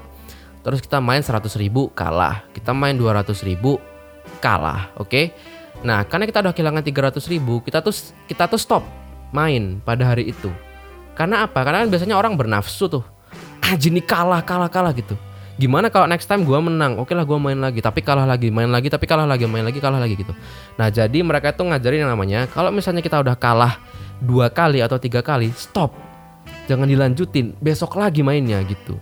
Terus 0.61 0.77
kita 0.77 1.01
main 1.01 1.25
100 1.25 1.41
ribu 1.57 1.89
kalah, 1.89 2.45
kita 2.53 2.69
main 2.69 2.93
200 2.93 3.33
ribu 3.41 3.81
kalah, 4.37 4.93
oke? 5.01 5.33
Nah, 5.81 6.05
karena 6.05 6.29
kita 6.29 6.45
udah 6.45 6.53
kehilangan 6.53 6.85
300 6.85 7.17
ribu, 7.33 7.65
kita 7.65 7.81
tuh 7.81 7.89
kita 8.29 8.45
tuh 8.45 8.61
stop 8.61 8.85
main 9.33 9.81
pada 9.81 10.13
hari 10.13 10.29
itu. 10.29 10.53
Karena 11.21 11.45
apa? 11.45 11.61
Karena 11.61 11.85
biasanya 11.85 12.17
orang 12.17 12.33
bernafsu 12.33 12.89
tuh. 12.89 13.05
Ah, 13.61 13.77
nih 13.77 14.01
kalah, 14.01 14.41
kalah, 14.41 14.73
kalah 14.73 14.89
gitu. 14.97 15.13
Gimana 15.61 15.93
kalau 15.93 16.09
next 16.09 16.25
time 16.25 16.41
gua 16.41 16.57
menang? 16.57 16.97
Oke 16.97 17.13
lah 17.13 17.21
gua 17.21 17.37
main 17.37 17.61
lagi, 17.61 17.77
tapi 17.77 18.01
kalah 18.01 18.25
lagi, 18.25 18.49
main 18.49 18.65
lagi, 18.65 18.89
tapi 18.89 19.05
kalah 19.05 19.29
lagi, 19.29 19.45
main 19.45 19.61
lagi, 19.61 19.77
kalah 19.77 20.01
lagi 20.01 20.17
gitu. 20.17 20.33
Nah, 20.81 20.89
jadi 20.89 21.21
mereka 21.21 21.53
tuh 21.53 21.69
ngajarin 21.69 22.01
yang 22.01 22.09
namanya 22.09 22.49
kalau 22.49 22.73
misalnya 22.73 23.05
kita 23.05 23.21
udah 23.21 23.37
kalah 23.37 23.77
dua 24.17 24.49
kali 24.49 24.81
atau 24.81 24.97
tiga 24.97 25.21
kali, 25.21 25.53
stop. 25.53 25.93
Jangan 26.65 26.89
dilanjutin, 26.89 27.53
besok 27.61 28.01
lagi 28.01 28.25
mainnya 28.25 28.57
gitu. 28.65 28.97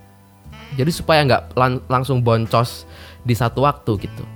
Jadi 0.76 0.92
supaya 0.92 1.24
nggak 1.24 1.56
lan- 1.56 1.84
langsung 1.88 2.20
boncos 2.20 2.84
di 3.24 3.32
satu 3.32 3.64
waktu 3.64 3.96
gitu. 3.96 4.28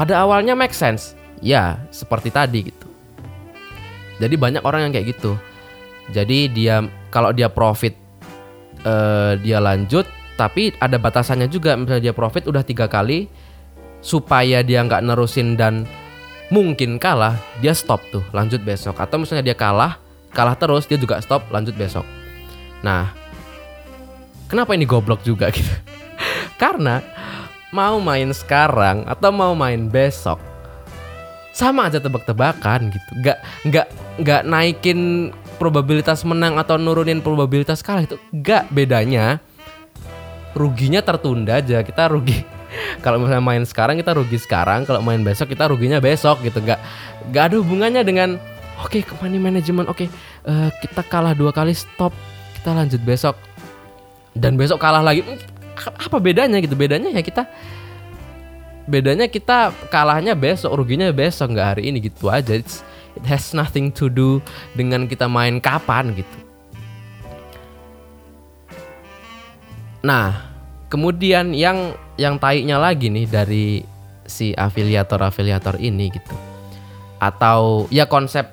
Pada 0.00 0.24
awalnya 0.24 0.56
make 0.56 0.72
sense, 0.72 1.12
ya 1.44 1.76
seperti 1.92 2.32
tadi 2.32 2.72
gitu. 2.72 2.88
Jadi 4.16 4.32
banyak 4.40 4.64
orang 4.64 4.88
yang 4.88 4.92
kayak 4.96 5.12
gitu. 5.12 5.36
Jadi 6.12 6.52
dia 6.52 6.84
kalau 7.08 7.32
dia 7.32 7.48
profit 7.48 7.96
eh, 8.84 9.32
dia 9.40 9.62
lanjut, 9.62 10.04
tapi 10.36 10.74
ada 10.82 10.98
batasannya 11.00 11.48
juga. 11.48 11.78
Misalnya 11.78 12.10
dia 12.10 12.14
profit 12.16 12.50
udah 12.50 12.66
tiga 12.66 12.90
kali, 12.90 13.30
supaya 14.04 14.60
dia 14.60 14.84
nggak 14.84 15.00
nerusin 15.00 15.56
dan 15.56 15.88
mungkin 16.52 17.00
kalah, 17.00 17.40
dia 17.64 17.72
stop 17.72 18.04
tuh, 18.12 18.24
lanjut 18.36 18.60
besok. 18.60 19.00
Atau 19.00 19.22
misalnya 19.22 19.52
dia 19.52 19.56
kalah, 19.56 19.96
kalah 20.36 20.54
terus, 20.58 20.84
dia 20.84 21.00
juga 21.00 21.18
stop, 21.24 21.48
lanjut 21.48 21.72
besok. 21.72 22.04
Nah, 22.84 23.08
kenapa 24.46 24.76
ini 24.76 24.84
goblok 24.84 25.24
juga 25.24 25.48
gitu? 25.48 25.72
Karena 26.62 27.00
mau 27.72 27.98
main 27.98 28.30
sekarang 28.30 29.08
atau 29.08 29.34
mau 29.34 29.56
main 29.56 29.90
besok 29.90 30.38
sama 31.54 31.86
aja 31.86 32.02
tebak-tebakan 32.02 32.90
gitu. 32.92 33.10
Nggak 33.18 33.38
nggak 33.66 33.86
nggak 34.20 34.42
naikin 34.46 35.30
probabilitas 35.56 36.26
menang 36.26 36.58
atau 36.60 36.76
nurunin 36.76 37.22
probabilitas 37.24 37.80
kalah 37.80 38.04
itu 38.04 38.16
nggak 38.30 38.70
bedanya. 38.70 39.38
Ruginya 40.54 41.02
tertunda 41.02 41.58
aja. 41.58 41.82
Kita 41.82 42.06
rugi 42.06 42.46
kalau 43.04 43.22
misalnya 43.22 43.42
main 43.42 43.64
sekarang 43.66 43.98
kita 43.98 44.14
rugi 44.14 44.38
sekarang, 44.38 44.86
kalau 44.86 45.02
main 45.02 45.22
besok 45.22 45.50
kita 45.50 45.66
ruginya 45.66 45.98
besok 45.98 46.42
gitu. 46.46 46.62
Nggak 46.62 46.80
nggak 47.30 47.42
ada 47.50 47.56
hubungannya 47.58 48.02
dengan 48.06 48.28
oke 48.82 49.00
okay, 49.00 49.02
money 49.22 49.38
management. 49.42 49.90
Oke, 49.90 50.06
eh, 50.46 50.70
kita 50.82 51.02
kalah 51.06 51.34
dua 51.34 51.50
kali 51.50 51.74
stop, 51.74 52.14
kita 52.58 52.70
lanjut 52.74 53.02
besok 53.02 53.34
dan 54.34 54.58
besok 54.58 54.82
kalah 54.82 55.00
lagi 55.00 55.22
apa 55.78 56.18
bedanya 56.18 56.58
gitu 56.58 56.74
bedanya 56.74 57.10
ya 57.10 57.22
kita 57.22 57.46
bedanya 58.84 59.26
kita 59.30 59.72
kalahnya 59.88 60.36
besok 60.36 60.74
ruginya 60.74 61.08
besok 61.14 61.54
nggak 61.54 61.68
hari 61.76 61.82
ini 61.88 61.98
gitu 62.04 62.28
aja 62.28 62.58
It's, 62.58 62.84
it 63.16 63.24
has 63.26 63.54
nothing 63.54 63.90
to 63.94 64.10
do 64.10 64.42
dengan 64.74 65.06
kita 65.06 65.30
main 65.30 65.62
kapan 65.62 66.14
gitu. 66.14 66.38
Nah 70.04 70.52
kemudian 70.92 71.56
yang 71.56 71.96
yang 72.20 72.38
taiknya 72.38 72.78
lagi 72.78 73.10
nih 73.10 73.26
dari 73.26 73.66
si 74.26 74.52
afiliator 74.54 75.22
afiliator 75.22 75.78
ini 75.80 76.12
gitu. 76.12 76.34
Atau 77.22 77.88
ya 77.88 78.04
konsep 78.04 78.50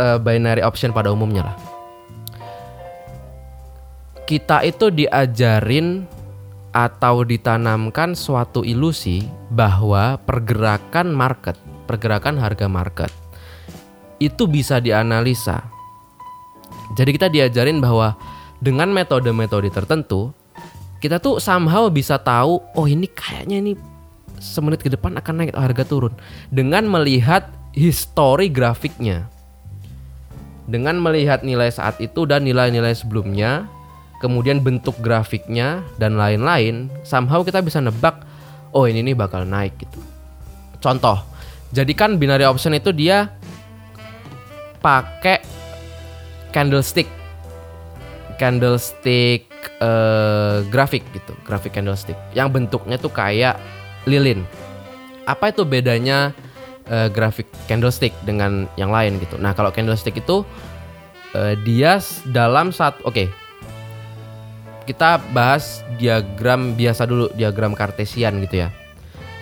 uh, 0.00 0.16
binary 0.16 0.64
option 0.64 0.94
pada 0.94 1.12
umumnya 1.12 1.52
lah. 1.52 1.56
Kita 4.24 4.62
itu 4.62 4.94
diajarin 4.94 6.06
atau 6.70 7.26
ditanamkan 7.26 8.14
suatu 8.14 8.62
ilusi 8.62 9.26
bahwa 9.50 10.22
pergerakan 10.22 11.10
market, 11.10 11.58
pergerakan 11.90 12.38
harga 12.38 12.70
market 12.70 13.10
itu 14.20 14.44
bisa 14.44 14.78
dianalisa. 14.78 15.64
Jadi 16.94 17.10
kita 17.16 17.32
diajarin 17.32 17.80
bahwa 17.80 18.14
dengan 18.60 18.92
metode-metode 18.92 19.72
tertentu 19.72 20.36
kita 21.00 21.16
tuh 21.16 21.40
somehow 21.40 21.88
bisa 21.88 22.20
tahu 22.20 22.60
oh 22.76 22.86
ini 22.86 23.08
kayaknya 23.08 23.56
ini 23.64 23.72
semenit 24.36 24.84
ke 24.84 24.92
depan 24.92 25.16
akan 25.16 25.34
naik 25.40 25.56
harga 25.56 25.84
turun 25.88 26.12
dengan 26.52 26.84
melihat 26.84 27.48
histori 27.72 28.52
grafiknya. 28.52 29.26
Dengan 30.70 31.02
melihat 31.02 31.42
nilai 31.42 31.72
saat 31.72 31.98
itu 31.98 32.28
dan 32.30 32.46
nilai-nilai 32.46 32.94
sebelumnya, 32.94 33.66
kemudian 34.22 34.62
bentuk 34.62 34.94
grafiknya 35.02 35.82
dan 35.98 36.14
lain-lain, 36.14 36.86
somehow 37.02 37.42
kita 37.42 37.58
bisa 37.58 37.82
nebak 37.82 38.22
oh 38.70 38.86
ini 38.86 39.02
nih 39.02 39.16
bakal 39.18 39.42
naik 39.42 39.74
gitu. 39.82 39.98
Contoh, 40.78 41.18
jadi 41.74 41.90
kan 41.96 42.22
binary 42.22 42.46
option 42.46 42.76
itu 42.76 42.94
dia 42.94 43.34
pakai 44.80 45.40
candlestick 46.50 47.06
candlestick 48.40 49.44
uh, 49.84 50.64
grafik 50.72 51.04
gitu, 51.12 51.36
grafik 51.44 51.76
candlestick 51.76 52.16
yang 52.32 52.48
bentuknya 52.48 52.96
tuh 52.96 53.12
kayak 53.12 53.60
lilin. 54.08 54.48
Apa 55.28 55.52
itu 55.52 55.68
bedanya 55.68 56.32
uh, 56.88 57.12
grafik 57.12 57.44
candlestick 57.68 58.16
dengan 58.24 58.64
yang 58.80 58.88
lain 58.88 59.20
gitu. 59.20 59.36
Nah, 59.36 59.52
kalau 59.52 59.68
candlestick 59.68 60.16
itu 60.16 60.40
uh, 61.36 61.54
dia 61.68 62.00
dalam 62.32 62.72
satu 62.72 63.04
oke. 63.04 63.12
Okay, 63.12 63.28
kita 64.88 65.20
bahas 65.36 65.84
diagram 66.00 66.74
biasa 66.74 67.04
dulu, 67.04 67.28
diagram 67.36 67.76
kartesian 67.76 68.40
gitu 68.40 68.64
ya. 68.64 68.68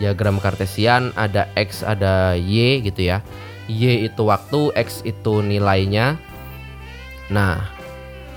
Diagram 0.02 0.42
kartesian 0.42 1.14
ada 1.14 1.46
x, 1.54 1.86
ada 1.86 2.34
y 2.34 2.82
gitu 2.82 3.06
ya. 3.14 3.22
Y 3.68 4.08
itu 4.08 4.22
waktu, 4.24 4.72
x 4.74 5.04
itu 5.04 5.44
nilainya. 5.44 6.16
Nah, 7.28 7.68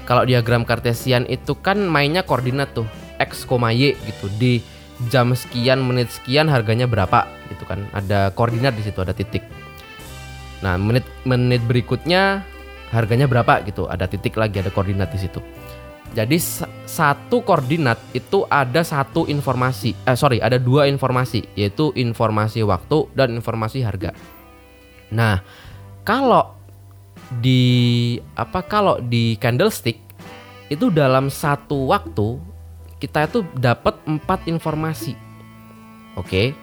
kalau 0.04 0.28
diagram 0.28 0.68
kartesian 0.68 1.24
itu 1.32 1.56
kan 1.56 1.80
mainnya 1.88 2.22
koordinat 2.28 2.76
tuh 2.76 2.86
x, 3.16 3.48
y 3.48 3.96
gitu. 3.96 4.28
Di 4.36 4.60
jam 5.08 5.34
sekian 5.34 5.82
menit 5.82 6.12
sekian 6.14 6.52
harganya 6.52 6.86
berapa 6.86 7.26
gitu 7.50 7.64
kan. 7.66 7.88
Ada 7.96 8.36
koordinat 8.36 8.76
di 8.76 8.84
situ 8.86 9.00
ada 9.02 9.16
titik. 9.16 9.42
Nah 10.62 10.78
menit 10.78 11.08
menit 11.26 11.64
berikutnya 11.66 12.46
harganya 12.94 13.26
berapa 13.26 13.66
gitu. 13.66 13.90
Ada 13.90 14.06
titik 14.06 14.38
lagi 14.38 14.62
ada 14.62 14.70
koordinat 14.70 15.10
di 15.10 15.20
situ. 15.24 15.42
Jadi 16.12 16.38
satu 16.84 17.40
koordinat 17.40 17.96
itu 18.12 18.44
ada 18.52 18.84
satu 18.84 19.32
informasi 19.32 19.96
eh 20.04 20.18
sorry 20.20 20.44
ada 20.44 20.60
dua 20.60 20.92
informasi 20.92 21.56
yaitu 21.56 21.96
informasi 21.96 22.68
waktu 22.68 23.08
dan 23.16 23.32
informasi 23.32 23.80
harga 23.80 24.12
nah 25.12 25.44
kalau 26.02 26.58
di 27.40 28.18
apa 28.36 28.60
kalau 28.66 29.00
di 29.00 29.40
candlestick 29.40 30.00
itu 30.72 30.88
dalam 30.92 31.28
satu 31.32 31.92
waktu 31.92 32.40
kita 33.02 33.26
itu 33.26 33.42
dapat 33.58 33.98
empat 34.06 34.46
informasi. 34.46 35.18
Oke. 36.16 36.54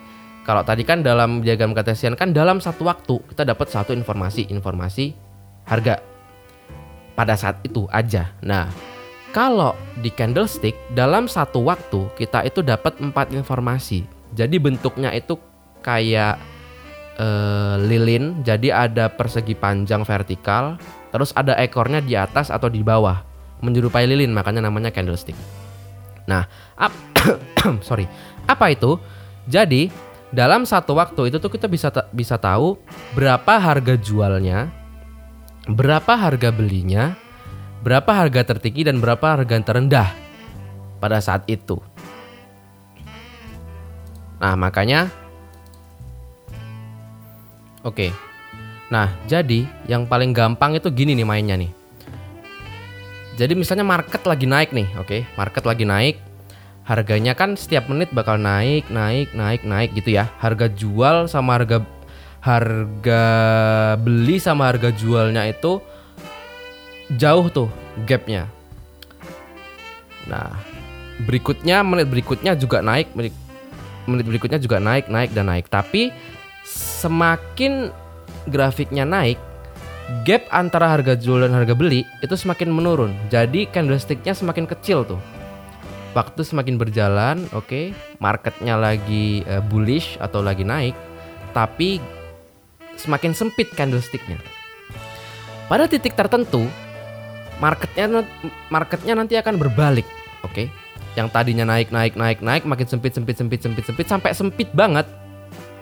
Kalau 0.46 0.64
tadi 0.64 0.80
kan 0.80 1.04
dalam 1.04 1.44
diagram 1.44 1.76
kartesian 1.76 2.16
kan 2.16 2.32
dalam 2.32 2.56
satu 2.56 2.88
waktu 2.88 3.20
kita 3.34 3.44
dapat 3.44 3.68
satu 3.68 3.92
informasi, 3.92 4.48
informasi 4.48 5.12
harga 5.68 6.00
pada 7.12 7.36
saat 7.36 7.60
itu 7.60 7.84
aja. 7.92 8.32
Nah, 8.40 8.72
kalau 9.36 9.76
di 10.00 10.08
candlestick 10.08 10.72
dalam 10.96 11.28
satu 11.28 11.68
waktu 11.68 12.08
kita 12.16 12.48
itu 12.48 12.64
dapat 12.64 12.96
empat 12.96 13.28
informasi. 13.36 14.08
Jadi 14.32 14.56
bentuknya 14.56 15.12
itu 15.12 15.36
kayak 15.84 16.40
uh, 17.18 17.76
lilin, 17.82 18.40
jadi 18.46 18.88
ada 18.88 19.10
persegi 19.12 19.52
panjang 19.52 20.06
vertikal, 20.06 20.78
terus 21.10 21.34
ada 21.34 21.58
ekornya 21.58 22.00
di 22.00 22.14
atas 22.14 22.48
atau 22.48 22.70
di 22.70 22.80
bawah, 22.80 23.20
menyerupai 23.60 24.06
lilin, 24.06 24.32
makanya 24.32 24.64
namanya 24.64 24.94
candlestick. 24.94 25.36
Nah, 26.30 26.46
ap 26.78 26.94
sorry, 27.88 28.06
apa 28.46 28.72
itu? 28.72 28.96
Jadi 29.48 29.90
dalam 30.30 30.68
satu 30.68 30.92
waktu 30.96 31.32
itu 31.32 31.40
tuh 31.40 31.48
kita 31.48 31.66
bisa 31.66 31.88
bisa 32.12 32.36
tahu 32.36 32.76
berapa 33.16 33.56
harga 33.58 33.96
jualnya, 33.96 34.68
berapa 35.66 36.12
harga 36.14 36.52
belinya, 36.52 37.16
berapa 37.80 38.08
harga 38.08 38.54
tertinggi 38.54 38.86
dan 38.86 39.00
berapa 39.00 39.24
harga 39.24 39.56
terendah 39.64 40.08
pada 41.00 41.18
saat 41.24 41.48
itu. 41.48 41.80
Nah, 44.38 44.54
makanya 44.54 45.10
Oke. 47.86 48.10
Nah, 48.88 49.12
jadi 49.28 49.68
yang 49.84 50.08
paling 50.08 50.32
gampang 50.32 50.74
itu 50.74 50.88
gini 50.88 51.12
nih 51.12 51.28
mainnya 51.28 51.56
nih. 51.60 51.70
Jadi 53.38 53.54
misalnya 53.54 53.86
market 53.86 54.24
lagi 54.26 54.50
naik 54.50 54.74
nih, 54.74 54.88
oke, 54.98 55.22
market 55.38 55.62
lagi 55.62 55.86
naik, 55.86 56.18
harganya 56.82 57.38
kan 57.38 57.54
setiap 57.54 57.86
menit 57.86 58.10
bakal 58.10 58.34
naik, 58.34 58.90
naik, 58.90 59.30
naik, 59.30 59.62
naik 59.62 59.94
gitu 59.94 60.18
ya. 60.18 60.26
Harga 60.42 60.66
jual 60.66 61.30
sama 61.30 61.54
harga 61.54 61.86
harga 62.42 63.22
beli 64.00 64.42
sama 64.42 64.66
harga 64.66 64.90
jualnya 64.90 65.46
itu 65.46 65.78
jauh 67.14 67.46
tuh 67.52 67.70
gapnya. 68.08 68.50
Nah, 70.26 70.58
berikutnya 71.22 71.86
menit 71.86 72.10
berikutnya 72.10 72.58
juga 72.58 72.82
naik, 72.82 73.14
menit 73.14 73.32
berikutnya 74.08 74.58
juga 74.58 74.82
naik, 74.82 75.06
naik 75.06 75.30
dan 75.30 75.46
naik. 75.46 75.70
Tapi 75.70 76.10
semakin 76.68 77.88
grafiknya 78.52 79.08
naik, 79.08 79.40
gap 80.28 80.44
antara 80.52 80.92
harga 80.92 81.16
jual 81.16 81.44
dan 81.44 81.56
harga 81.56 81.72
beli 81.72 82.04
itu 82.20 82.34
semakin 82.36 82.68
menurun. 82.68 83.12
Jadi 83.32 83.68
candlesticknya 83.72 84.36
semakin 84.36 84.68
kecil 84.68 85.04
tuh. 85.08 85.20
Waktu 86.16 86.40
semakin 86.40 86.80
berjalan, 86.80 87.44
oke, 87.52 87.68
okay, 87.68 87.84
marketnya 88.18 88.74
lagi 88.80 89.44
uh, 89.44 89.60
bullish 89.60 90.16
atau 90.18 90.40
lagi 90.40 90.64
naik, 90.64 90.96
tapi 91.52 92.00
semakin 92.96 93.36
sempit 93.36 93.70
candlesticknya. 93.76 94.40
Pada 95.68 95.84
titik 95.84 96.16
tertentu, 96.16 96.64
marketnya 97.60 98.24
marketnya 98.72 99.14
nanti 99.14 99.36
akan 99.36 99.60
berbalik, 99.60 100.08
oke? 100.42 100.52
Okay? 100.56 100.66
Yang 101.12 101.28
tadinya 101.28 101.68
naik 101.68 101.92
naik 101.92 102.16
naik 102.16 102.40
naik 102.40 102.64
makin 102.64 102.88
sempit 102.88 103.12
sempit 103.12 103.36
sempit 103.36 103.60
sempit 103.60 103.84
sempit 103.84 104.06
sampai 104.08 104.32
sempit 104.32 104.72
banget 104.72 105.04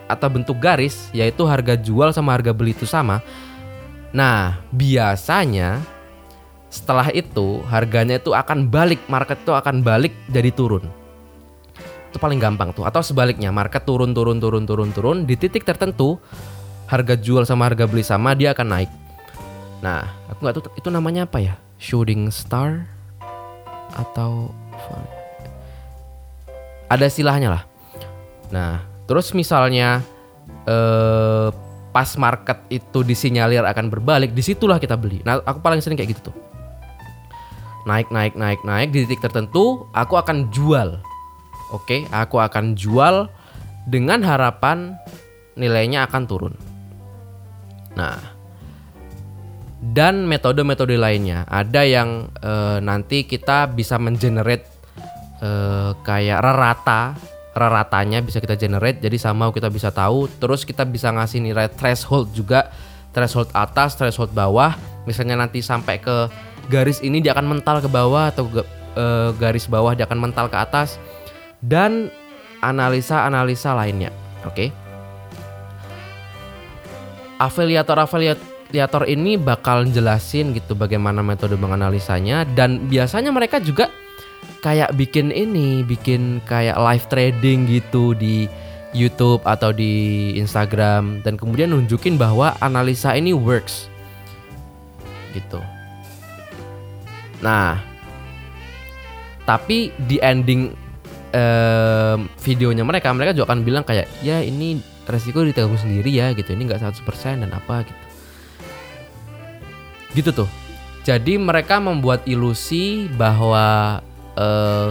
atau 0.07 0.27
bentuk 0.31 0.57
garis 0.57 1.11
yaitu 1.11 1.43
harga 1.43 1.75
jual 1.75 2.09
sama 2.15 2.33
harga 2.33 2.55
beli 2.55 2.71
itu 2.71 2.87
sama 2.87 3.19
Nah, 4.15 4.63
biasanya 4.71 5.83
setelah 6.71 7.11
itu 7.11 7.63
harganya 7.67 8.19
itu 8.19 8.31
akan 8.31 8.65
balik, 8.71 9.03
market 9.11 9.39
itu 9.43 9.51
akan 9.51 9.83
balik 9.83 10.15
jadi 10.31 10.51
turun. 10.51 10.87
Itu 12.11 12.17
paling 12.17 12.39
gampang 12.39 12.71
tuh. 12.71 12.87
Atau 12.87 13.03
sebaliknya, 13.03 13.51
market 13.51 13.83
turun 13.83 14.15
turun 14.15 14.39
turun 14.39 14.63
turun 14.63 14.89
turun 14.95 15.17
di 15.27 15.35
titik 15.35 15.67
tertentu 15.67 16.19
harga 16.87 17.19
jual 17.19 17.43
sama 17.43 17.67
harga 17.67 17.83
beli 17.83 18.03
sama 18.03 18.31
dia 18.31 18.55
akan 18.55 18.67
naik. 18.67 18.91
Nah, 19.83 20.07
aku 20.31 20.39
nggak 20.41 20.55
tahu 20.55 20.63
itu 20.79 20.89
namanya 20.89 21.27
apa 21.27 21.43
ya? 21.43 21.53
Shooting 21.77 22.31
star 22.31 22.87
atau 23.93 24.49
ada 26.87 27.05
istilahnya 27.05 27.59
lah. 27.59 27.63
Nah, 28.49 28.81
terus 29.07 29.31
misalnya 29.31 30.03
eh 30.67 31.49
pas 31.97 32.13
market 32.13 32.61
itu 32.69 33.01
disinyalir 33.01 33.65
akan 33.65 33.89
berbalik, 33.89 34.37
di 34.37 34.45
situlah 34.45 34.77
kita 34.77 34.93
beli. 34.93 35.25
Nah, 35.25 35.41
aku 35.41 35.65
paling 35.65 35.81
sering 35.81 35.97
kayak 35.97 36.13
gitu 36.13 36.29
tuh. 36.29 36.35
Naik, 37.89 38.13
naik, 38.13 38.37
naik, 38.37 38.61
naik 38.61 38.93
di 38.93 39.09
titik 39.09 39.25
tertentu, 39.25 39.89
aku 39.97 40.13
akan 40.13 40.53
jual. 40.53 41.01
Oke, 41.73 42.05
aku 42.13 42.37
akan 42.37 42.77
jual 42.77 43.25
dengan 43.89 44.21
harapan 44.21 44.93
nilainya 45.57 46.05
akan 46.05 46.23
turun. 46.29 46.53
Nah, 47.97 48.19
dan 49.81 50.29
metode-metode 50.29 51.01
lainnya 51.01 51.49
ada 51.49 51.81
yang 51.81 52.29
e, 52.37 52.77
nanti 52.77 53.25
kita 53.25 53.73
bisa 53.73 53.97
mengenerate 53.97 54.69
e, 55.41 55.49
kayak 56.05 56.45
rata 56.45 57.17
ratanya 57.65 58.21
bisa 58.21 58.37
kita 58.37 58.53
generate 58.53 59.01
jadi 59.01 59.17
sama 59.17 59.49
kita 59.49 59.73
bisa 59.73 59.89
tahu. 59.89 60.29
Terus 60.37 60.61
kita 60.61 60.85
bisa 60.85 61.09
ngasih 61.09 61.41
nilai 61.41 61.65
threshold 61.73 62.29
juga 62.37 62.69
threshold 63.17 63.49
atas 63.57 63.97
threshold 63.97 64.29
bawah. 64.37 64.77
Misalnya 65.09 65.41
nanti 65.41 65.65
sampai 65.65 65.97
ke 65.97 66.29
garis 66.69 67.01
ini 67.01 67.17
dia 67.17 67.33
akan 67.33 67.57
mental 67.57 67.81
ke 67.81 67.89
bawah 67.89 68.29
atau 68.29 68.45
ke, 68.45 68.61
e, 68.93 69.05
garis 69.41 69.65
bawah 69.65 69.97
dia 69.97 70.05
akan 70.05 70.29
mental 70.29 70.45
ke 70.53 70.57
atas. 70.61 71.01
Dan 71.57 72.13
analisa-analisa 72.61 73.73
lainnya 73.73 74.13
oke? 74.45 74.53
Okay? 74.53 74.69
afiliator 77.37 78.01
afiliator 78.01 79.05
ini 79.05 79.37
bakal 79.37 79.85
jelasin 79.85 80.57
gitu 80.57 80.73
bagaimana 80.73 81.21
metode 81.21 81.55
menganalisanya. 81.55 82.43
Dan 82.49 82.89
biasanya 82.89 83.29
mereka 83.29 83.61
juga 83.61 83.93
kayak 84.61 84.93
bikin 84.97 85.29
ini, 85.29 85.85
bikin 85.85 86.41
kayak 86.45 86.77
live 86.77 87.05
trading 87.09 87.69
gitu 87.69 88.17
di 88.17 88.49
YouTube 88.95 89.43
atau 89.43 89.75
di 89.75 90.33
Instagram 90.39 91.21
dan 91.21 91.35
kemudian 91.35 91.69
nunjukin 91.69 92.15
bahwa 92.15 92.55
analisa 92.63 93.13
ini 93.13 93.35
works. 93.35 93.91
Gitu. 95.35 95.59
Nah, 97.43 97.77
tapi 99.45 99.93
di 100.09 100.17
ending 100.17 100.73
em, 101.35 102.25
videonya 102.41 102.81
mereka, 102.81 103.13
mereka 103.13 103.37
juga 103.37 103.53
akan 103.53 103.61
bilang 103.61 103.85
kayak 103.85 104.09
ya 104.25 104.41
ini 104.41 104.81
resiko 105.05 105.45
ditanggung 105.45 105.79
sendiri 105.79 106.09
ya 106.09 106.33
gitu. 106.33 106.55
Ini 106.55 106.65
nggak 106.65 106.81
100% 106.81 107.45
dan 107.45 107.51
apa 107.53 107.85
gitu. 107.85 108.03
Gitu 110.17 110.29
tuh. 110.33 110.49
Jadi 111.05 111.39
mereka 111.39 111.79
membuat 111.79 112.27
ilusi 112.27 113.07
bahwa 113.15 114.01
eh, 114.37 114.89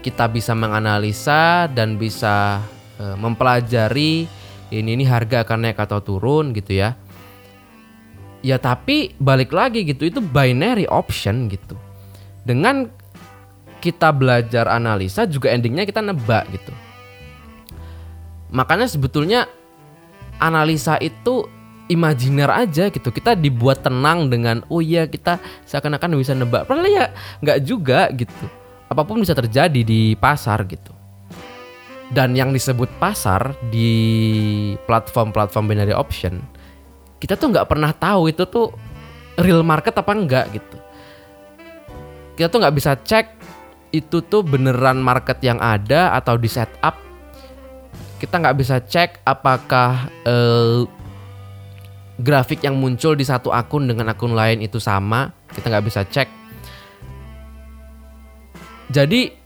kita 0.00 0.30
bisa 0.30 0.54
menganalisa 0.54 1.66
dan 1.68 1.98
bisa 1.98 2.62
eh, 3.02 3.16
mempelajari 3.18 4.30
ini 4.68 4.90
ini 5.00 5.04
harga 5.04 5.44
akan 5.44 5.68
naik 5.68 5.80
atau 5.80 6.00
turun 6.04 6.52
gitu 6.54 6.76
ya. 6.78 6.94
Ya 8.38 8.56
tapi 8.60 9.18
balik 9.18 9.50
lagi 9.50 9.82
gitu 9.82 10.06
itu 10.06 10.22
binary 10.22 10.86
option 10.86 11.50
gitu. 11.50 11.74
Dengan 12.46 12.86
kita 13.82 14.14
belajar 14.14 14.70
analisa 14.70 15.26
juga 15.26 15.50
endingnya 15.50 15.88
kita 15.88 16.04
nebak 16.04 16.46
gitu. 16.54 16.72
Makanya 18.52 18.86
sebetulnya 18.86 19.48
analisa 20.38 20.96
itu 21.02 21.48
imajiner 21.88 22.52
aja 22.52 22.92
gitu. 22.92 23.08
Kita 23.08 23.34
dibuat 23.34 23.82
tenang 23.82 24.28
dengan 24.28 24.62
oh 24.68 24.84
iya 24.84 25.08
kita 25.08 25.40
seakan-akan 25.64 26.20
bisa 26.20 26.36
nebak. 26.36 26.68
Padahal 26.68 26.88
ya 26.88 27.06
nggak 27.42 27.58
juga 27.64 28.12
gitu. 28.14 28.46
Apa 28.88 29.04
pun 29.04 29.20
bisa 29.20 29.36
terjadi 29.36 29.84
di 29.84 30.16
pasar 30.16 30.64
gitu. 30.64 30.92
Dan 32.08 32.32
yang 32.32 32.56
disebut 32.56 32.88
pasar 32.96 33.52
di 33.68 33.92
platform-platform 34.88 35.64
binary 35.68 35.92
option, 35.92 36.40
kita 37.20 37.36
tuh 37.36 37.52
nggak 37.52 37.68
pernah 37.68 37.92
tahu 37.92 38.32
itu 38.32 38.48
tuh 38.48 38.72
real 39.36 39.60
market 39.60 39.92
apa 39.92 40.12
enggak 40.16 40.48
gitu. 40.56 40.76
Kita 42.40 42.48
tuh 42.48 42.64
nggak 42.64 42.76
bisa 42.80 42.96
cek 42.96 43.26
itu 43.92 44.24
tuh 44.24 44.40
beneran 44.40 45.04
market 45.04 45.36
yang 45.44 45.60
ada 45.60 46.16
atau 46.16 46.40
di 46.40 46.48
setup. 46.48 46.96
Kita 48.16 48.40
nggak 48.40 48.56
bisa 48.56 48.80
cek 48.80 49.20
apakah 49.28 50.08
eh, 50.24 50.88
grafik 52.18 52.66
yang 52.66 52.74
muncul 52.74 53.14
di 53.14 53.22
satu 53.22 53.54
akun 53.54 53.86
dengan 53.86 54.10
akun 54.10 54.34
lain 54.34 54.58
itu 54.58 54.82
sama 54.82 55.30
kita 55.54 55.70
nggak 55.70 55.86
bisa 55.86 56.02
cek 56.02 56.28
jadi 58.88 59.36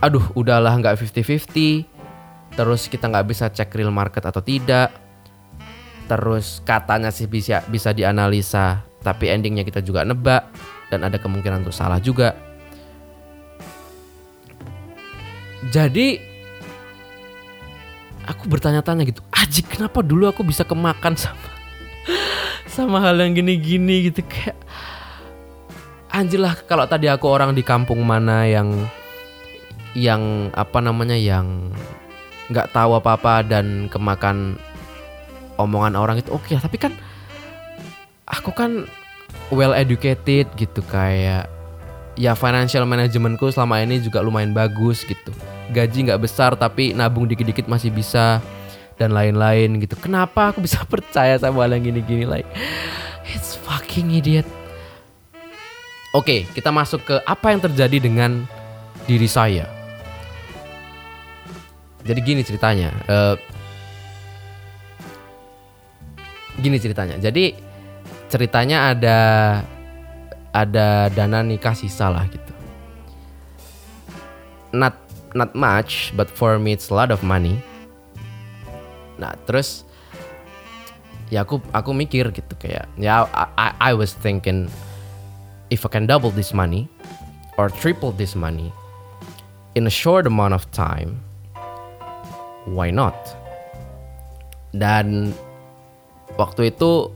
aduh 0.00 0.32
udahlah 0.32 0.72
nggak 0.80 0.96
50-50 0.96 2.56
terus 2.56 2.88
kita 2.88 3.06
nggak 3.06 3.26
bisa 3.28 3.52
cek 3.52 3.70
real 3.76 3.92
market 3.92 4.24
atau 4.24 4.40
tidak. 4.40 4.90
Terus 6.10 6.58
katanya 6.66 7.14
sih 7.14 7.30
bisa 7.30 7.62
bisa 7.70 7.94
dianalisa 7.94 8.82
tapi 9.00 9.30
endingnya 9.30 9.62
kita 9.62 9.80
juga 9.80 10.02
nebak 10.02 10.50
dan 10.90 11.06
ada 11.06 11.20
kemungkinan 11.20 11.62
untuk 11.62 11.76
salah 11.76 12.02
juga. 12.02 12.34
Jadi 15.70 16.16
aku 18.24 18.48
bertanya-tanya 18.48 19.04
gitu 19.04 19.20
Ajik 19.28 19.76
kenapa 19.76 20.00
dulu 20.00 20.24
aku 20.32 20.40
bisa 20.40 20.64
kemakan 20.64 21.20
sama 21.20 21.50
sama 22.74 22.96
hal 23.04 23.20
yang 23.20 23.36
gini-gini? 23.36 24.08
Gitu 24.08 24.24
kayak 24.24 24.56
anjir 26.10 26.42
lah 26.42 26.58
kalau 26.66 26.84
tadi 26.86 27.06
aku 27.06 27.26
orang 27.30 27.54
di 27.54 27.62
kampung 27.62 28.02
mana 28.02 28.46
yang 28.46 28.74
yang 29.94 30.50
apa 30.54 30.78
namanya 30.78 31.18
yang 31.18 31.70
nggak 32.50 32.70
tahu 32.74 32.98
apa-apa 32.98 33.46
dan 33.46 33.86
kemakan 33.86 34.58
omongan 35.58 35.94
orang 35.94 36.18
itu 36.18 36.30
oke 36.34 36.50
lah. 36.54 36.62
Tapi 36.62 36.76
kan 36.78 36.92
aku 38.26 38.50
kan 38.54 38.86
well 39.54 39.74
educated 39.74 40.50
gitu 40.58 40.82
kayak 40.90 41.46
ya 42.18 42.34
financial 42.34 42.86
managementku 42.86 43.50
selama 43.54 43.82
ini 43.82 44.02
juga 44.02 44.22
lumayan 44.22 44.54
bagus 44.54 45.06
gitu. 45.06 45.30
Gaji 45.70 46.10
nggak 46.10 46.22
besar 46.22 46.58
tapi 46.58 46.90
nabung 46.90 47.30
dikit-dikit 47.30 47.70
masih 47.70 47.94
bisa 47.94 48.42
dan 48.98 49.14
lain-lain 49.14 49.78
gitu. 49.78 49.94
Kenapa 49.94 50.50
aku 50.50 50.66
bisa 50.66 50.82
percaya 50.92 51.38
sama 51.38 51.66
hal 51.66 51.78
yang 51.78 51.94
gini-gini 51.94 52.26
like 52.26 52.46
it's 53.30 53.54
fucking 53.62 54.10
idiot 54.10 54.46
oke 56.14 56.46
kita 56.50 56.70
masuk 56.74 57.06
ke 57.06 57.14
apa 57.22 57.46
yang 57.54 57.60
terjadi 57.62 57.98
dengan 58.02 58.44
diri 59.06 59.26
saya. 59.30 59.66
Jadi 62.00 62.20
gini 62.24 62.40
ceritanya 62.42 62.90
eh, 63.06 63.36
gini 66.58 66.76
ceritanya. 66.80 67.16
Jadi 67.20 67.54
ceritanya 68.30 68.94
ada 68.94 69.18
ada 70.50 71.10
dana 71.10 71.42
nikah 71.46 71.74
sisa 71.76 72.10
lah 72.10 72.26
gitu. 72.26 72.52
Not 74.74 74.94
not 75.34 75.54
much 75.54 76.10
but 76.18 76.26
for 76.26 76.58
me 76.58 76.74
it's 76.74 76.90
a 76.90 76.96
lot 76.96 77.14
of 77.14 77.22
money. 77.22 77.58
Nah 79.20 79.36
terus 79.46 79.86
ya 81.30 81.46
aku 81.46 81.62
aku 81.70 81.94
mikir 81.94 82.34
gitu 82.34 82.54
kayak 82.58 82.90
ya 82.98 83.22
I- 83.54 83.76
I 83.78 83.92
was 83.94 84.16
thinking 84.18 84.66
if 85.70 85.86
I 85.86 85.90
can 85.90 86.06
double 86.06 86.34
this 86.34 86.52
money 86.52 86.90
or 87.58 87.70
triple 87.70 88.10
this 88.12 88.34
money 88.34 88.74
in 89.78 89.86
a 89.86 89.92
short 89.92 90.26
amount 90.26 90.54
of 90.54 90.66
time 90.74 91.22
why 92.68 92.92
not? 92.92 93.16
Dan 94.70 95.34
waktu 96.38 96.70
itu 96.70 97.10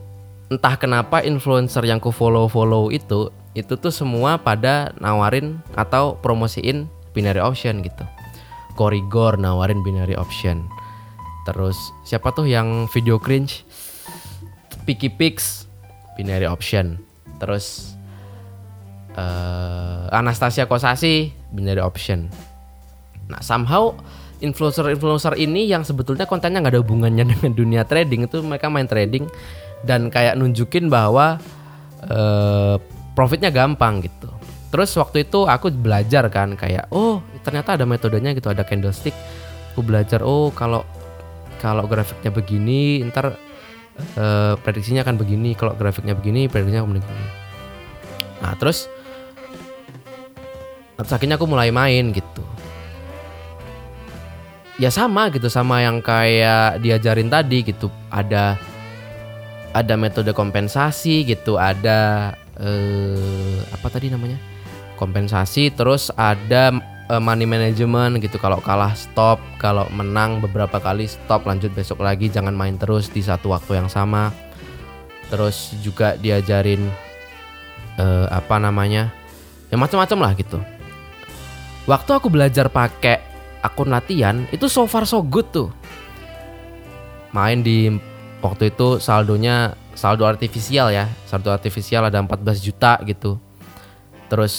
entah 0.51 0.75
kenapa 0.77 1.23
influencer 1.23 1.87
yang 1.87 2.03
ku 2.03 2.11
follow 2.11 2.51
follow 2.51 2.91
itu 2.91 3.31
itu 3.55 3.79
tuh 3.79 3.95
semua 3.95 4.35
pada 4.35 4.91
nawarin 4.99 5.63
atau 5.79 6.19
promosiin 6.19 6.91
binary 7.15 7.39
option 7.39 7.81
gitu. 7.87 8.03
Korigor 8.75 9.39
nawarin 9.39 9.87
binary 9.87 10.19
option. 10.19 10.67
Terus 11.47 11.79
siapa 12.03 12.35
tuh 12.35 12.51
yang 12.51 12.91
video 12.91 13.23
cringe? 13.23 13.63
Picky 14.85 15.09
Pix 15.09 15.65
binary 16.19 16.51
option. 16.51 16.99
Terus 17.39 17.94
eh, 19.15 20.05
Anastasia 20.11 20.67
Kosasi 20.69 21.33
binary 21.55 21.81
option 21.81 22.29
nah 23.31 23.41
somehow 23.41 23.97
influencer-influencer 24.45 25.41
ini 25.41 25.65
yang 25.65 25.87
sebetulnya 25.87 26.29
kontennya 26.29 26.61
nggak 26.61 26.75
ada 26.77 26.83
hubungannya 26.85 27.25
dengan 27.33 27.53
dunia 27.57 27.83
trading 27.89 28.29
itu 28.29 28.45
mereka 28.45 28.69
main 28.69 28.85
trading 28.85 29.25
dan 29.85 30.13
kayak 30.13 30.37
nunjukin 30.37 30.93
bahwa 30.93 31.41
eh, 32.05 32.77
profitnya 33.17 33.49
gampang 33.49 34.05
gitu. 34.05 34.29
Terus 34.69 34.91
waktu 34.99 35.23
itu 35.25 35.47
aku 35.47 35.71
belajar 35.71 36.27
kan 36.29 36.59
kayak 36.59 36.91
oh 36.91 37.23
ternyata 37.47 37.79
ada 37.79 37.87
metodenya 37.87 38.35
gitu 38.35 38.51
ada 38.51 38.67
candlestick. 38.67 39.15
Aku 39.73 39.87
belajar 39.87 40.21
oh 40.27 40.51
kalau 40.51 40.83
kalau 41.63 41.87
grafiknya 41.87 42.35
begini 42.35 43.01
ntar 43.09 43.39
eh, 44.19 44.55
prediksinya 44.59 45.07
akan 45.07 45.17
begini 45.17 45.55
kalau 45.55 45.73
grafiknya 45.79 46.19
begini 46.19 46.51
prediksinya 46.51 46.83
akan 46.83 46.91
begini. 46.99 47.27
Nah 48.43 48.53
terus 48.59 48.91
terus 50.95 51.13
akhirnya 51.15 51.37
aku 51.37 51.47
mulai 51.51 51.75
main 51.75 52.15
gitu. 52.15 52.43
Ya 54.75 54.91
sama 54.91 55.31
gitu 55.31 55.47
sama 55.47 55.87
yang 55.87 56.03
kayak 56.03 56.83
diajarin 56.83 57.31
tadi 57.31 57.63
gitu. 57.63 57.91
Ada 58.11 58.59
ada 59.71 59.95
metode 59.95 60.35
kompensasi 60.35 61.23
gitu. 61.27 61.59
Ada 61.59 62.31
eh, 62.59 63.59
apa 63.71 63.87
tadi 63.87 64.11
namanya? 64.11 64.39
Kompensasi 64.99 65.71
terus 65.71 66.11
ada 66.19 66.75
eh, 67.07 67.23
money 67.23 67.47
management 67.47 68.19
gitu. 68.19 68.39
Kalau 68.43 68.59
kalah 68.59 68.99
stop. 68.99 69.39
Kalau 69.63 69.87
menang 69.95 70.43
beberapa 70.43 70.83
kali 70.83 71.07
stop. 71.07 71.47
Lanjut 71.47 71.71
besok 71.71 72.03
lagi 72.03 72.27
jangan 72.27 72.55
main 72.55 72.75
terus 72.75 73.07
di 73.11 73.23
satu 73.23 73.55
waktu 73.55 73.79
yang 73.79 73.87
sama. 73.87 74.35
Terus 75.31 75.71
juga 75.87 76.19
diajarin 76.19 76.83
eh, 78.03 78.27
apa 78.27 78.59
namanya? 78.59 79.15
Ya 79.71 79.79
macam-macam 79.79 80.19
lah 80.19 80.35
gitu 80.35 80.74
waktu 81.85 82.11
aku 82.17 82.29
belajar 82.33 82.69
pakai 82.73 83.21
akun 83.65 83.89
latihan 83.89 84.45
itu 84.53 84.69
so 84.69 84.85
far 84.85 85.09
so 85.09 85.25
good 85.25 85.49
tuh. 85.49 85.73
Main 87.33 87.65
di 87.65 87.91
waktu 88.45 88.71
itu 88.71 89.01
saldonya 89.01 89.75
saldo 89.97 90.29
artifisial 90.29 90.93
ya. 90.93 91.09
Saldo 91.25 91.51
artifisial 91.51 92.07
ada 92.07 92.21
14 92.21 92.61
juta 92.61 93.01
gitu. 93.09 93.41
Terus 94.29 94.55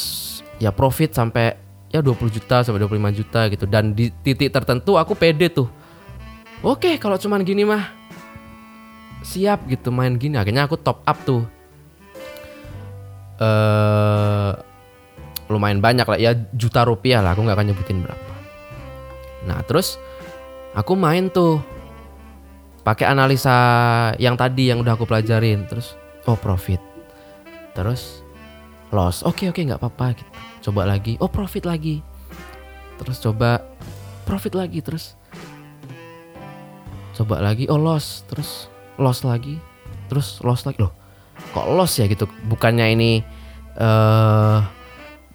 ya 0.58 0.74
profit 0.74 1.14
sampai 1.14 1.56
ya 1.94 2.02
20 2.02 2.34
juta 2.34 2.66
sampai 2.66 2.82
25 2.82 3.20
juta 3.22 3.42
gitu. 3.54 3.66
Dan 3.70 3.94
di 3.94 4.10
titik 4.12 4.50
tertentu 4.50 4.98
aku 4.98 5.14
pede 5.14 5.54
tuh. 5.54 5.70
Oke 6.66 6.98
kalau 6.98 7.16
cuman 7.22 7.46
gini 7.46 7.62
mah 7.62 7.94
siap 9.22 9.70
gitu 9.70 9.94
main 9.94 10.18
gini. 10.18 10.36
Akhirnya 10.36 10.66
aku 10.66 10.76
top 10.82 11.06
up 11.06 11.18
tuh. 11.24 11.46
Eh 13.40 14.64
lumayan 15.56 15.80
banyak 15.80 16.04
lah 16.04 16.20
ya 16.20 16.36
juta 16.52 16.84
rupiah 16.84 17.24
lah 17.24 17.32
aku 17.32 17.48
nggak 17.48 17.56
akan 17.56 17.68
nyebutin 17.72 18.04
berapa. 18.04 18.34
Nah 19.48 19.63
terus 19.63 19.96
aku 20.76 21.00
main 21.00 21.32
tuh 21.32 21.63
pakai 22.84 23.10
analisa 23.10 23.56
yang 24.22 24.38
tadi 24.38 24.70
yang 24.70 24.84
udah 24.84 24.94
aku 24.94 25.08
pelajarin 25.08 25.63
terus 25.65 25.96
oh 26.28 26.38
profit. 26.38 26.84
Terus 27.72 28.22
loss. 28.91 29.24
Oke 29.24 29.50
oke 29.50 29.63
nggak 29.63 29.80
apa-apa 29.80 30.20
gitu. 30.20 30.32
Coba 30.70 30.86
lagi. 30.86 31.15
Oh 31.24 31.32
profit 31.32 31.63
lagi. 31.63 32.04
Terus 33.02 33.18
coba 33.24 33.63
profit 34.28 34.54
lagi 34.54 34.80
terus. 34.84 35.15
Coba 37.15 37.39
lagi 37.39 37.65
oh 37.72 37.80
loss. 37.80 38.28
Terus 38.28 38.68
loss 39.00 39.24
lagi. 39.24 39.58
Terus 40.12 40.44
loss 40.44 40.68
lagi. 40.68 40.84
Loh 40.84 40.94
kok 41.52 41.68
loss 41.72 42.00
ya 42.00 42.08
gitu? 42.08 42.28
Bukannya 42.48 42.88
ini 42.96 43.12
eh 43.76 44.60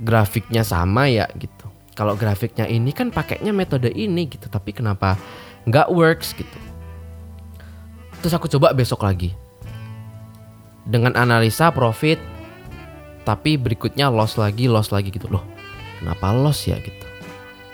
grafiknya 0.01 0.65
sama 0.65 1.07
ya 1.07 1.29
gitu. 1.37 1.69
Kalau 1.93 2.17
grafiknya 2.17 2.65
ini 2.65 2.97
kan 2.97 3.13
pakainya 3.13 3.53
metode 3.53 3.93
ini 3.93 4.25
gitu. 4.27 4.49
Tapi 4.49 4.73
kenapa 4.73 5.21
nggak 5.69 5.93
works 5.93 6.33
gitu. 6.33 6.59
Terus 8.25 8.33
aku 8.33 8.49
coba 8.49 8.73
besok 8.73 9.05
lagi. 9.05 9.37
Dengan 10.89 11.13
analisa 11.15 11.69
profit 11.71 12.19
tapi 13.29 13.61
berikutnya 13.61 14.09
loss 14.09 14.41
lagi 14.41 14.65
loss 14.67 14.89
lagi 14.89 15.13
gitu. 15.13 15.29
Loh 15.29 15.45
kenapa 16.01 16.33
loss 16.33 16.65
ya 16.65 16.81
gitu? 16.81 17.07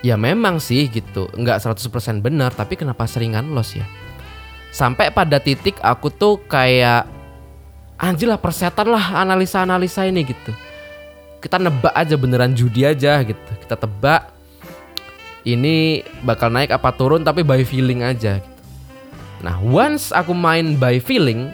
Ya 0.03 0.19
memang 0.19 0.59
sih 0.59 0.91
gitu. 0.91 1.31
Nggak 1.31 1.63
100% 1.63 2.19
benar 2.19 2.51
tapi 2.51 2.75
kenapa 2.75 3.07
seringan 3.07 3.55
loss 3.55 3.79
ya? 3.79 3.87
Sampai 4.75 5.09
pada 5.15 5.39
titik 5.39 5.79
aku 5.79 6.11
tuh 6.11 6.43
kayak 6.51 7.07
anjir 7.97 8.27
lah 8.27 8.37
persetan 8.37 8.91
lah 8.91 9.23
analisa-analisa 9.23 10.05
ini 10.05 10.21
gitu 10.27 10.53
kita 11.47 11.63
nebak 11.63 11.95
aja 11.95 12.19
beneran 12.19 12.51
judi 12.51 12.83
aja 12.83 13.23
gitu. 13.23 13.39
Kita 13.63 13.79
tebak 13.79 14.35
ini 15.47 16.03
bakal 16.27 16.51
naik 16.51 16.75
apa 16.75 16.91
turun 16.91 17.23
tapi 17.23 17.39
by 17.47 17.63
feeling 17.63 18.03
aja 18.03 18.43
gitu. 18.43 18.59
nah 19.39 19.55
once 19.63 20.11
aku 20.11 20.35
main 20.35 20.75
by 20.75 20.99
feeling 20.99 21.47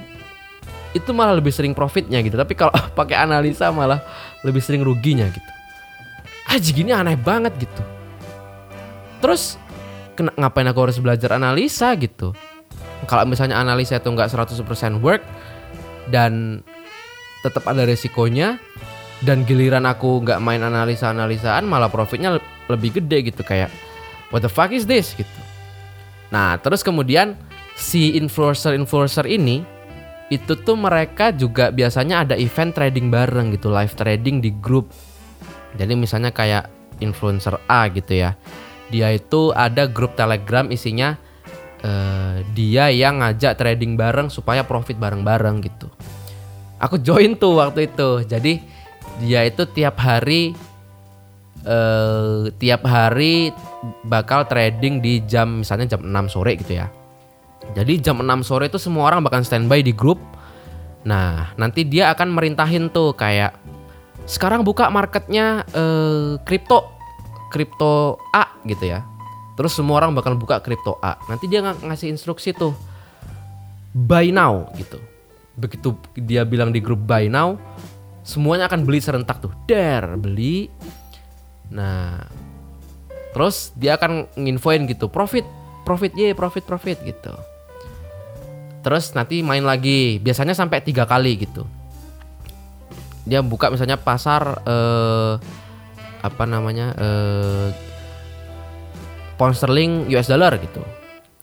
itu 0.98 1.14
malah 1.14 1.38
lebih 1.38 1.54
sering 1.54 1.78
profitnya 1.78 2.26
gitu. 2.26 2.34
Tapi 2.34 2.58
kalau 2.58 2.74
pakai 2.98 3.22
analisa 3.22 3.70
malah 3.70 4.02
lebih 4.42 4.66
sering 4.66 4.82
ruginya 4.82 5.30
gitu. 5.30 5.52
Aja 6.50 6.70
gini 6.74 6.90
aneh 6.90 7.14
banget 7.14 7.54
gitu. 7.62 7.84
Terus 9.22 9.62
kena, 10.18 10.34
ngapain 10.34 10.66
aku 10.74 10.90
harus 10.90 10.98
belajar 10.98 11.38
analisa 11.38 11.94
gitu? 12.02 12.34
Kalau 13.06 13.30
misalnya 13.30 13.62
analisa 13.62 14.02
itu 14.02 14.10
nggak 14.10 14.34
100% 14.34 14.58
work 15.06 15.22
dan 16.10 16.66
tetap 17.46 17.68
ada 17.68 17.84
resikonya 17.86 18.58
dan 19.24 19.48
giliran 19.48 19.88
aku 19.88 20.24
nggak 20.24 20.40
main 20.44 20.60
analisa 20.60 21.10
analisaan 21.10 21.64
malah 21.68 21.88
profitnya 21.88 22.38
le- 22.38 22.46
lebih 22.68 23.00
gede 23.02 23.32
gitu 23.32 23.42
kayak 23.44 23.72
what 24.30 24.44
the 24.44 24.52
fuck 24.52 24.70
is 24.76 24.84
this? 24.84 25.16
gitu. 25.16 25.42
Nah 26.30 26.60
terus 26.60 26.84
kemudian 26.84 27.40
si 27.74 28.20
influencer 28.20 28.76
influencer 28.76 29.26
ini 29.26 29.64
itu 30.28 30.54
tuh 30.60 30.76
mereka 30.76 31.30
juga 31.32 31.70
biasanya 31.70 32.26
ada 32.28 32.36
event 32.36 32.74
trading 32.74 33.08
bareng 33.10 33.56
gitu 33.56 33.72
live 33.72 33.96
trading 33.96 34.44
di 34.44 34.52
grup. 34.60 34.92
Jadi 35.74 35.94
misalnya 35.98 36.30
kayak 36.30 36.70
influencer 37.02 37.58
A 37.66 37.90
gitu 37.90 38.14
ya 38.14 38.38
dia 38.94 39.10
itu 39.10 39.50
ada 39.58 39.90
grup 39.90 40.14
telegram 40.14 40.70
isinya 40.70 41.18
eh, 41.82 42.46
dia 42.54 42.94
yang 42.94 43.26
ngajak 43.26 43.58
trading 43.58 43.98
bareng 43.98 44.30
supaya 44.30 44.62
profit 44.62 45.02
bareng-bareng 45.02 45.66
gitu. 45.66 45.90
Aku 46.78 47.02
join 47.02 47.34
tuh 47.34 47.58
waktu 47.58 47.90
itu 47.90 48.22
jadi 48.30 48.62
dia 49.22 49.46
itu 49.46 49.66
tiap 49.70 50.00
hari 50.02 50.56
eh 51.64 52.52
tiap 52.60 52.84
hari 52.84 53.56
bakal 54.04 54.44
trading 54.48 55.00
di 55.00 55.24
jam 55.24 55.64
misalnya 55.64 55.96
jam 55.96 56.04
6 56.04 56.34
sore 56.34 56.60
gitu 56.60 56.80
ya. 56.80 56.88
Jadi 57.72 58.04
jam 58.04 58.20
6 58.20 58.44
sore 58.44 58.68
itu 58.68 58.76
semua 58.76 59.08
orang 59.08 59.24
bakal 59.24 59.40
standby 59.44 59.80
di 59.80 59.96
grup. 59.96 60.20
Nah, 61.08 61.56
nanti 61.56 61.88
dia 61.88 62.12
akan 62.12 62.36
merintahin 62.36 62.92
tuh 62.92 63.16
kayak 63.16 63.56
sekarang 64.24 64.64
buka 64.64 64.88
marketnya 64.92 65.64
eh, 65.72 66.40
kripto 66.44 66.92
kripto 67.52 68.20
A 68.36 68.60
gitu 68.68 68.92
ya. 68.92 69.06
Terus 69.54 69.78
semua 69.78 70.02
orang 70.02 70.18
bakal 70.18 70.34
buka 70.34 70.60
kripto 70.60 70.98
A. 71.00 71.16
Nanti 71.30 71.46
dia 71.46 71.62
ng- 71.62 71.86
ngasih 71.86 72.10
instruksi 72.10 72.52
tuh 72.52 72.74
buy 73.94 74.34
now 74.34 74.68
gitu. 74.76 74.98
Begitu 75.54 75.94
dia 76.18 76.42
bilang 76.44 76.74
di 76.74 76.82
grup 76.82 77.06
buy 77.06 77.30
now, 77.30 77.62
semuanya 78.24 78.72
akan 78.72 78.88
beli 78.88 79.04
serentak 79.04 79.44
tuh. 79.44 79.52
Der, 79.68 80.16
beli. 80.16 80.72
Nah, 81.70 82.24
terus 83.36 83.76
dia 83.76 84.00
akan 84.00 84.32
nginfoin 84.40 84.88
gitu, 84.88 85.12
profit, 85.12 85.46
profit 85.84 86.16
ye, 86.16 86.32
profit, 86.32 86.64
profit 86.64 86.98
gitu. 87.04 87.36
Terus 88.84 89.16
nanti 89.16 89.40
main 89.40 89.64
lagi, 89.64 90.20
biasanya 90.20 90.56
sampai 90.56 90.84
tiga 90.84 91.08
kali 91.08 91.40
gitu. 91.40 91.64
Dia 93.24 93.40
buka 93.40 93.72
misalnya 93.72 93.96
pasar 93.96 94.60
eh, 94.68 95.34
apa 96.24 96.44
namanya 96.44 96.92
eh, 96.96 97.68
pound 99.40 99.56
sterling 99.56 100.12
US 100.12 100.28
dollar 100.28 100.60
gitu. 100.60 100.84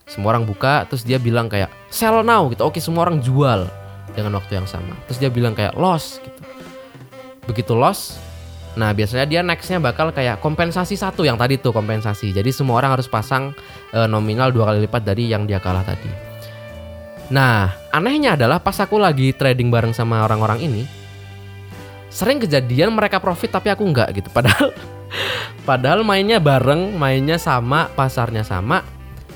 Semua 0.05 0.35
orang 0.37 0.45
buka, 0.45 0.85
terus 0.90 1.07
dia 1.07 1.16
bilang 1.16 1.47
kayak 1.47 1.71
sell 1.88 2.21
now 2.27 2.45
gitu. 2.51 2.66
Oke, 2.66 2.83
semua 2.83 3.07
orang 3.07 3.23
jual 3.23 3.71
dengan 4.12 4.37
waktu 4.37 4.59
yang 4.59 4.66
sama. 4.66 4.93
Terus 5.07 5.19
dia 5.23 5.31
bilang 5.31 5.55
kayak 5.55 5.79
loss. 5.79 6.19
Begitu 7.51 7.75
loss, 7.75 8.15
nah 8.79 8.95
biasanya 8.95 9.27
dia 9.27 9.43
nextnya 9.43 9.83
bakal 9.83 10.15
kayak 10.15 10.39
kompensasi 10.39 10.95
satu 10.95 11.27
yang 11.27 11.35
tadi 11.35 11.59
tuh 11.59 11.75
kompensasi. 11.75 12.31
Jadi 12.31 12.55
semua 12.55 12.79
orang 12.79 12.95
harus 12.95 13.11
pasang 13.11 13.51
eh, 13.91 14.07
nominal 14.07 14.55
dua 14.55 14.71
kali 14.71 14.87
lipat 14.87 15.03
dari 15.03 15.27
yang 15.27 15.51
dia 15.51 15.59
kalah 15.59 15.83
tadi. 15.83 16.07
Nah, 17.35 17.75
anehnya 17.91 18.39
adalah 18.39 18.63
pas 18.63 18.79
aku 18.79 19.03
lagi 19.03 19.35
trading 19.35 19.67
bareng 19.67 19.91
sama 19.91 20.23
orang-orang 20.23 20.63
ini, 20.63 20.83
sering 22.07 22.39
kejadian 22.39 22.95
mereka 22.95 23.19
profit 23.19 23.51
tapi 23.51 23.75
aku 23.75 23.83
enggak 23.83 24.15
gitu. 24.15 24.31
Padahal 24.31 24.71
padahal 25.69 26.07
mainnya 26.07 26.39
bareng, 26.39 26.95
mainnya 26.95 27.35
sama, 27.35 27.91
pasarnya 27.99 28.47
sama. 28.47 28.87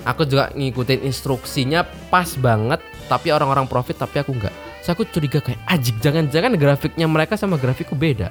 Aku 0.06 0.22
juga 0.22 0.54
ngikutin 0.54 1.02
instruksinya 1.02 1.82
pas 2.14 2.38
banget, 2.38 2.78
tapi 3.10 3.34
orang-orang 3.34 3.66
profit 3.66 3.98
tapi 3.98 4.22
aku 4.22 4.38
enggak. 4.38 4.63
So 4.84 4.92
aku 4.92 5.08
curiga 5.08 5.40
kayak 5.40 5.64
ajik 5.64 5.96
jangan-jangan 6.04 6.60
grafiknya 6.60 7.08
mereka 7.08 7.40
sama 7.40 7.56
grafikku 7.56 7.96
beda. 7.96 8.28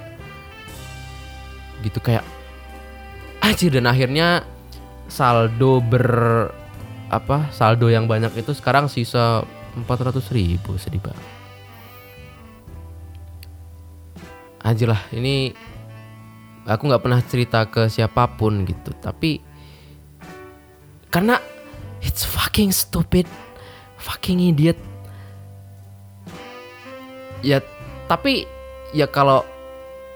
Gitu 1.82 1.98
kayak 1.98 2.22
anjir 3.42 3.74
dan 3.74 3.90
akhirnya 3.90 4.46
saldo 5.10 5.82
ber 5.82 6.06
apa 7.10 7.50
saldo 7.50 7.90
yang 7.90 8.06
banyak 8.06 8.38
itu 8.38 8.54
sekarang 8.54 8.86
sisa 8.86 9.42
400 9.74 10.14
ribu 10.30 10.78
sedih 10.78 11.02
banget. 11.02 11.26
Anjir 14.62 14.94
lah 14.94 15.02
ini 15.10 15.58
aku 16.70 16.86
nggak 16.86 17.02
pernah 17.02 17.22
cerita 17.26 17.66
ke 17.66 17.90
siapa 17.90 18.30
pun 18.38 18.62
gitu 18.62 18.94
tapi 19.02 19.42
karena 21.10 21.42
it's 22.00 22.24
fucking 22.24 22.70
stupid 22.70 23.26
fucking 23.98 24.40
idiot 24.40 24.78
ya 27.44 27.60
tapi 28.08 28.48
ya 28.96 29.06
kalau 29.12 29.44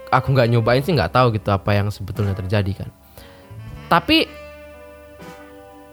aku 0.08 0.32
nggak 0.32 0.48
nyobain 0.48 0.80
sih 0.80 0.96
nggak 0.96 1.12
tahu 1.12 1.36
gitu 1.36 1.52
apa 1.52 1.76
yang 1.76 1.92
sebetulnya 1.92 2.32
terjadi 2.32 2.84
kan. 2.84 2.90
Tapi 3.88 4.24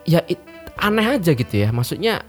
ya 0.08 0.24
it- 0.28 0.43
aneh 0.80 1.19
aja 1.19 1.32
gitu 1.36 1.56
ya. 1.56 1.69
Maksudnya 1.76 2.24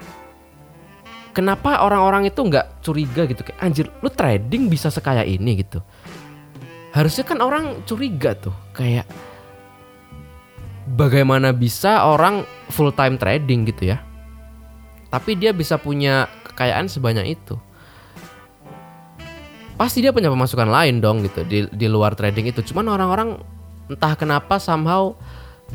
kenapa 1.30 1.82
orang-orang 1.82 2.26
itu 2.30 2.42
nggak 2.42 2.82
curiga 2.82 3.26
gitu? 3.30 3.46
Kayak 3.46 3.60
anjir 3.62 3.86
lu 4.02 4.10
trading 4.10 4.66
bisa 4.66 4.90
sekaya 4.90 5.22
ini 5.22 5.62
gitu. 5.62 5.78
Harusnya 6.90 7.24
kan 7.26 7.38
orang 7.42 7.86
curiga 7.86 8.34
tuh. 8.34 8.54
Kayak 8.74 9.06
bagaimana 10.94 11.54
bisa 11.54 12.06
orang 12.06 12.46
full 12.70 12.90
time 12.90 13.18
trading 13.18 13.66
gitu 13.66 13.94
ya? 13.94 14.02
Tapi 15.06 15.38
dia 15.38 15.54
bisa 15.54 15.78
punya 15.78 16.26
kekayaan 16.50 16.90
sebanyak 16.90 17.38
itu 17.38 17.54
pasti 19.76 20.00
dia 20.00 20.10
punya 20.10 20.32
pemasukan 20.32 20.68
lain 20.68 21.04
dong 21.04 21.20
gitu 21.24 21.44
di 21.44 21.68
di 21.68 21.86
luar 21.86 22.16
trading 22.16 22.48
itu 22.48 22.64
cuman 22.72 22.96
orang-orang 22.96 23.36
entah 23.92 24.16
kenapa 24.16 24.56
somehow 24.56 25.12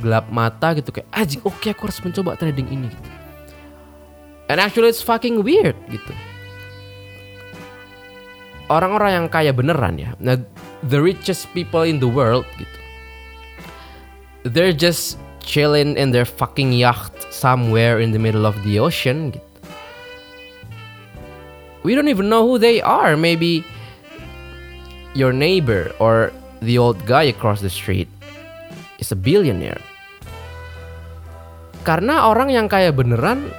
gelap 0.01 0.27
mata 0.33 0.73
gitu 0.73 0.89
kayak 0.89 1.07
anjing 1.13 1.41
oke 1.45 1.61
aku 1.69 1.87
harus 1.87 2.01
mencoba 2.01 2.33
trading 2.35 2.67
ini 2.67 2.89
gitu. 2.89 3.09
and 4.49 4.57
actually 4.57 4.89
it's 4.89 5.05
fucking 5.05 5.45
weird 5.45 5.77
gitu 5.93 6.13
orang-orang 8.73 9.21
yang 9.21 9.27
kaya 9.29 9.53
beneran 9.53 10.01
ya 10.01 10.11
nah 10.17 10.35
the 10.89 10.97
richest 10.97 11.45
people 11.53 11.85
in 11.85 12.01
the 12.01 12.09
world 12.09 12.47
gitu 12.57 12.77
they're 14.49 14.73
just 14.73 15.21
chilling 15.45 15.93
in 15.97 16.09
their 16.09 16.25
fucking 16.25 16.73
yacht 16.73 17.13
somewhere 17.29 18.01
in 18.01 18.11
the 18.11 18.19
middle 18.19 18.49
of 18.49 18.57
the 18.65 18.81
ocean 18.81 19.33
gitu. 19.33 19.45
We 21.81 21.97
don't 21.97 22.09
even 22.13 22.29
know 22.29 22.45
who 22.45 22.61
they 22.61 22.77
are. 22.81 23.17
Maybe 23.17 23.65
your 25.13 25.35
neighbor 25.35 25.91
or 25.99 26.31
the 26.63 26.79
old 26.79 26.99
guy 27.03 27.27
across 27.27 27.59
the 27.59 27.71
street 27.71 28.07
is 29.01 29.11
a 29.11 29.17
billionaire. 29.17 29.81
Karena 31.81 32.29
orang 32.29 32.53
yang 32.53 32.69
kaya 32.69 32.93
beneran 32.93 33.49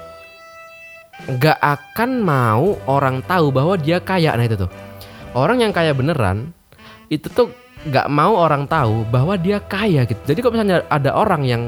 nggak 1.26 1.58
akan 1.58 2.22
mau 2.22 2.78
orang 2.86 3.22
tahu 3.26 3.50
bahwa 3.50 3.74
dia 3.74 3.98
kaya. 3.98 4.34
Nah 4.38 4.46
itu 4.46 4.66
tuh. 4.66 4.70
Orang 5.32 5.64
yang 5.64 5.72
kaya 5.74 5.96
beneran 5.96 6.52
itu 7.08 7.26
tuh 7.32 7.50
nggak 7.82 8.06
mau 8.06 8.38
orang 8.38 8.70
tahu 8.70 9.02
bahwa 9.10 9.34
dia 9.34 9.58
kaya 9.58 10.06
gitu. 10.06 10.20
Jadi 10.22 10.38
kalau 10.38 10.54
misalnya 10.54 10.86
ada 10.86 11.10
orang 11.18 11.42
yang 11.42 11.62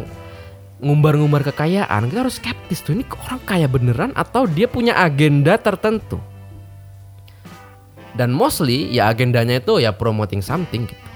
ngumbar-ngumbar 0.85 1.43
kekayaan, 1.49 2.13
kita 2.13 2.21
harus 2.23 2.39
skeptis 2.39 2.85
tuh 2.85 2.95
ini 2.95 3.05
orang 3.09 3.41
kaya 3.43 3.67
beneran 3.67 4.13
atau 4.15 4.47
dia 4.47 4.69
punya 4.69 4.95
agenda 5.01 5.59
tertentu. 5.59 6.21
Dan 8.15 8.31
mostly 8.31 8.91
ya 8.95 9.11
agendanya 9.11 9.59
itu 9.59 9.83
ya 9.83 9.91
promoting 9.91 10.39
something 10.39 10.87
gitu. 10.87 11.07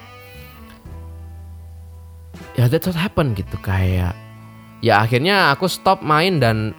Ya 2.58 2.66
that's 2.66 2.90
what 2.90 2.98
happen 2.98 3.38
gitu. 3.38 3.54
Kayak 3.62 4.18
ya 4.82 4.98
akhirnya 4.98 5.54
aku 5.54 5.70
stop 5.70 6.02
main 6.02 6.42
dan 6.42 6.74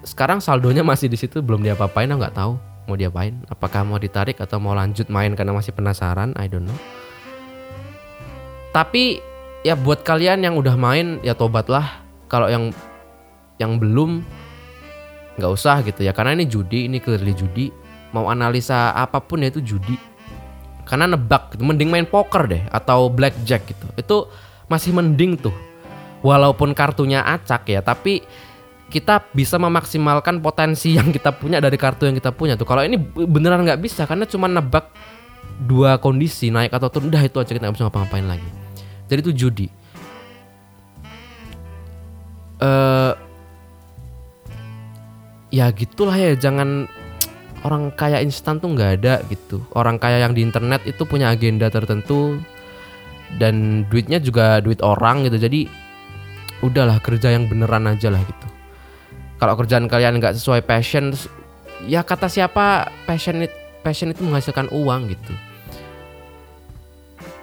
sekarang 0.00 0.40
saldonya 0.40 0.80
masih 0.80 1.12
di 1.12 1.20
situ 1.20 1.44
belum 1.44 1.60
diapa-apain 1.60 2.08
aku 2.08 2.18
nggak 2.24 2.36
tahu 2.36 2.56
mau 2.88 2.96
diapain. 2.96 3.36
Apakah 3.52 3.84
mau 3.84 4.00
ditarik 4.00 4.40
atau 4.40 4.56
mau 4.56 4.72
lanjut 4.72 5.06
main 5.12 5.36
karena 5.36 5.52
masih 5.52 5.76
penasaran? 5.76 6.32
I 6.40 6.48
don't 6.48 6.64
know. 6.64 6.78
Tapi 8.72 9.20
ya 9.60 9.76
buat 9.76 10.00
kalian 10.00 10.42
yang 10.42 10.56
udah 10.56 10.74
main 10.80 11.20
ya 11.20 11.36
tobatlah. 11.36 12.00
Kalau 12.26 12.48
yang 12.48 12.72
yang 13.60 13.76
belum 13.76 14.24
nggak 15.36 15.52
usah 15.52 15.84
gitu 15.84 16.08
ya. 16.08 16.16
Karena 16.16 16.34
ini 16.34 16.48
judi 16.48 16.88
ini 16.88 16.98
clearly 16.98 17.36
judi 17.36 17.68
mau 18.10 18.26
analisa 18.30 18.94
apa 18.94 19.22
pun 19.22 19.42
ya 19.42 19.48
itu 19.50 19.62
judi. 19.62 19.96
Karena 20.86 21.06
nebak 21.06 21.54
gitu. 21.54 21.62
mending 21.62 21.86
main 21.86 22.06
poker 22.06 22.50
deh 22.50 22.62
atau 22.70 23.06
blackjack 23.06 23.62
gitu. 23.70 23.86
Itu 23.94 24.16
masih 24.66 24.90
mending 24.94 25.38
tuh. 25.38 25.54
Walaupun 26.20 26.76
kartunya 26.76 27.24
acak 27.24 27.64
ya 27.70 27.80
tapi 27.80 28.20
kita 28.90 29.22
bisa 29.30 29.54
memaksimalkan 29.56 30.42
potensi 30.42 30.98
yang 30.98 31.14
kita 31.14 31.30
punya 31.30 31.62
dari 31.62 31.78
kartu 31.78 32.10
yang 32.10 32.18
kita 32.18 32.34
punya 32.34 32.58
tuh. 32.58 32.66
Kalau 32.66 32.82
ini 32.82 32.98
beneran 32.98 33.62
nggak 33.62 33.80
bisa 33.80 34.04
karena 34.04 34.26
cuma 34.26 34.50
nebak 34.50 34.90
dua 35.62 35.96
kondisi 36.02 36.50
naik 36.50 36.74
atau 36.74 36.90
turun 36.90 37.08
udah 37.08 37.22
itu 37.22 37.38
aja 37.38 37.52
kita 37.54 37.64
nggak 37.70 37.76
bisa 37.78 37.86
ngapa-ngapain 37.86 38.26
lagi. 38.26 38.50
Jadi 39.06 39.20
itu 39.22 39.32
judi. 39.32 39.66
Eh 42.60 43.12
ya 45.50 45.66
gitulah 45.74 46.14
ya 46.14 46.34
jangan 46.38 46.86
orang 47.64 47.92
kaya 47.92 48.24
instan 48.24 48.56
tuh 48.60 48.72
nggak 48.72 48.90
ada 49.00 49.14
gitu. 49.28 49.60
Orang 49.76 50.00
kaya 50.00 50.24
yang 50.24 50.32
di 50.32 50.40
internet 50.40 50.84
itu 50.88 51.04
punya 51.04 51.32
agenda 51.32 51.68
tertentu 51.68 52.40
dan 53.36 53.84
duitnya 53.92 54.18
juga 54.18 54.58
duit 54.64 54.80
orang 54.80 55.28
gitu. 55.28 55.36
Jadi 55.36 55.68
udahlah 56.64 57.00
kerja 57.00 57.32
yang 57.32 57.48
beneran 57.48 57.88
aja 57.88 58.08
lah 58.08 58.20
gitu. 58.24 58.46
Kalau 59.40 59.56
kerjaan 59.56 59.88
kalian 59.88 60.20
nggak 60.20 60.36
sesuai 60.36 60.64
passion 60.68 61.16
ya 61.88 62.04
kata 62.04 62.28
siapa 62.28 62.92
passion 63.08 63.48
passion 63.80 64.12
itu 64.12 64.20
menghasilkan 64.24 64.68
uang 64.72 65.12
gitu. 65.12 65.32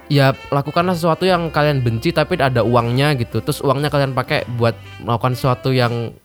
Ya 0.08 0.32
lakukanlah 0.48 0.96
sesuatu 0.96 1.28
yang 1.28 1.52
kalian 1.52 1.84
benci 1.84 2.16
tapi 2.16 2.40
ada 2.40 2.64
uangnya 2.64 3.12
gitu. 3.18 3.44
Terus 3.44 3.60
uangnya 3.60 3.92
kalian 3.92 4.16
pakai 4.16 4.48
buat 4.56 4.72
melakukan 5.04 5.36
sesuatu 5.36 5.68
yang 5.74 6.16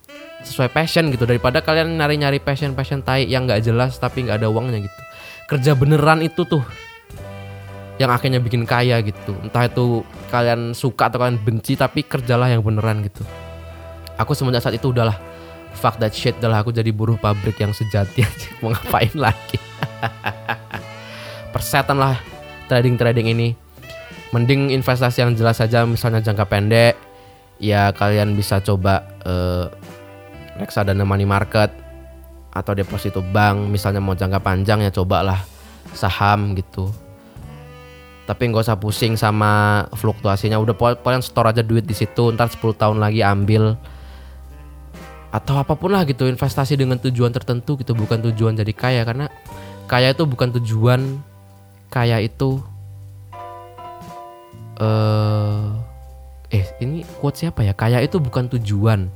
sesuai 0.43 0.69
passion 0.69 1.09
gitu. 1.09 1.23
Daripada 1.23 1.63
kalian 1.63 1.95
nyari-nyari 1.97 2.43
passion 2.43 2.75
passion 2.77 3.01
tai 3.01 3.25
yang 3.25 3.47
nggak 3.47 3.63
jelas 3.63 3.97
tapi 3.97 4.27
nggak 4.27 4.43
ada 4.43 4.47
uangnya 4.51 4.83
gitu. 4.83 5.01
Kerja 5.47 5.75
beneran 5.75 6.23
itu 6.23 6.43
tuh 6.47 6.63
yang 8.01 8.09
akhirnya 8.09 8.41
bikin 8.41 8.65
kaya 8.65 8.99
gitu. 9.05 9.33
Entah 9.41 9.69
itu 9.69 10.01
kalian 10.33 10.73
suka 10.73 11.09
atau 11.09 11.21
kalian 11.21 11.37
benci 11.41 11.77
tapi 11.77 12.01
kerjalah 12.01 12.49
yang 12.49 12.65
beneran 12.65 13.05
gitu. 13.05 13.21
Aku 14.17 14.33
semenjak 14.33 14.65
saat 14.65 14.77
itu 14.77 14.89
udahlah. 14.93 15.17
Fuck 15.73 15.97
that 15.97 16.13
shit 16.13 16.37
adalah 16.37 16.61
aku 16.61 16.69
jadi 16.69 16.93
buruh 16.93 17.17
pabrik 17.17 17.57
yang 17.57 17.73
sejati 17.73 18.21
aja. 18.27 18.47
Mau 18.61 18.73
ngapain 18.73 19.13
lagi? 19.17 19.57
Persetan 21.53 21.97
lah 21.97 22.17
trading 22.69 22.97
trading 22.97 23.29
ini. 23.29 23.49
Mending 24.33 24.73
investasi 24.73 25.21
yang 25.21 25.37
jelas 25.37 25.61
saja 25.61 25.85
misalnya 25.85 26.21
jangka 26.25 26.45
pendek. 26.49 26.95
Ya 27.61 27.93
kalian 27.93 28.33
bisa 28.33 28.57
coba 28.65 29.05
eh, 29.21 29.69
reksadana 30.57 31.01
money 31.05 31.25
market 31.25 31.73
atau 32.53 32.77
deposito 32.77 33.25
bank 33.25 33.73
misalnya 33.73 33.97
mau 33.97 34.13
jangka 34.13 34.37
panjang 34.37 34.85
ya 34.85 34.93
cobalah 34.93 35.41
saham 35.97 36.53
gitu. 36.53 36.93
Tapi 38.23 38.41
nggak 38.47 38.63
usah 38.63 38.79
pusing 38.79 39.19
sama 39.19 39.83
fluktuasinya 39.99 40.55
udah 40.55 40.71
pokoknya 40.77 41.19
store 41.19 41.51
aja 41.51 41.65
duit 41.65 41.83
di 41.83 41.91
situ 41.91 42.31
ntar 42.31 42.47
10 42.47 42.61
tahun 42.77 42.97
lagi 43.01 43.19
ambil. 43.25 43.75
Atau 45.33 45.57
apa 45.57 45.73
pun 45.73 45.91
lah 45.91 46.05
gitu 46.05 46.29
investasi 46.29 46.77
dengan 46.77 47.01
tujuan 47.01 47.33
tertentu 47.33 47.73
gitu 47.81 47.97
bukan 47.97 48.21
tujuan 48.29 48.53
jadi 48.53 48.69
kaya 48.69 49.01
karena 49.01 49.27
kaya 49.89 50.13
itu 50.13 50.23
bukan 50.29 50.53
tujuan 50.61 51.19
kaya 51.89 52.21
itu 52.21 52.61
eh 54.77 55.67
eh 56.53 56.65
ini 56.85 57.01
quote 57.17 57.43
siapa 57.43 57.65
ya? 57.65 57.73
Kaya 57.73 57.99
itu 58.05 58.21
bukan 58.21 58.45
tujuan 58.55 59.09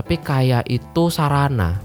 tapi 0.00 0.16
kaya 0.16 0.64
itu 0.64 1.12
sarana. 1.12 1.76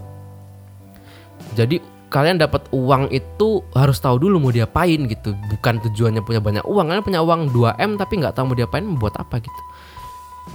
Jadi 1.52 1.84
kalian 2.08 2.40
dapat 2.40 2.64
uang 2.72 3.12
itu 3.12 3.60
harus 3.76 4.00
tahu 4.00 4.24
dulu 4.24 4.40
mau 4.40 4.56
diapain 4.56 5.04
gitu. 5.04 5.36
Bukan 5.52 5.84
tujuannya 5.84 6.24
punya 6.24 6.40
banyak 6.40 6.64
uang. 6.64 6.88
Kalian 6.88 7.04
punya 7.04 7.20
uang 7.20 7.52
2 7.52 7.76
m 7.76 8.00
tapi 8.00 8.24
nggak 8.24 8.40
tahu 8.40 8.56
mau 8.56 8.58
diapain 8.58 8.88
membuat 8.88 9.20
apa 9.20 9.44
gitu. 9.44 9.62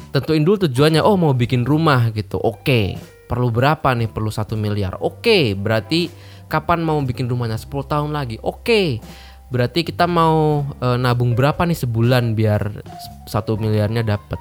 Tentuin 0.09 0.41
dulu 0.41 0.65
tujuannya 0.65 1.05
oh 1.05 1.21
mau 1.21 1.37
bikin 1.37 1.69
rumah 1.69 2.09
gitu. 2.17 2.41
Oke 2.41 2.97
perlu 3.29 3.53
berapa 3.53 3.93
nih? 3.93 4.09
Perlu 4.09 4.33
satu 4.33 4.57
miliar. 4.57 4.97
Oke 5.05 5.53
berarti 5.53 6.09
kapan 6.49 6.81
mau 6.81 6.97
bikin 7.05 7.29
rumahnya? 7.29 7.61
10 7.61 7.69
tahun 7.85 8.11
lagi. 8.17 8.41
Oke 8.41 9.05
berarti 9.53 9.85
kita 9.85 10.09
mau 10.09 10.65
e, 10.81 10.97
nabung 10.97 11.37
berapa 11.37 11.61
nih 11.69 11.77
sebulan 11.77 12.33
biar 12.33 12.87
satu 13.29 13.61
miliarnya 13.61 14.17
dapat 14.17 14.41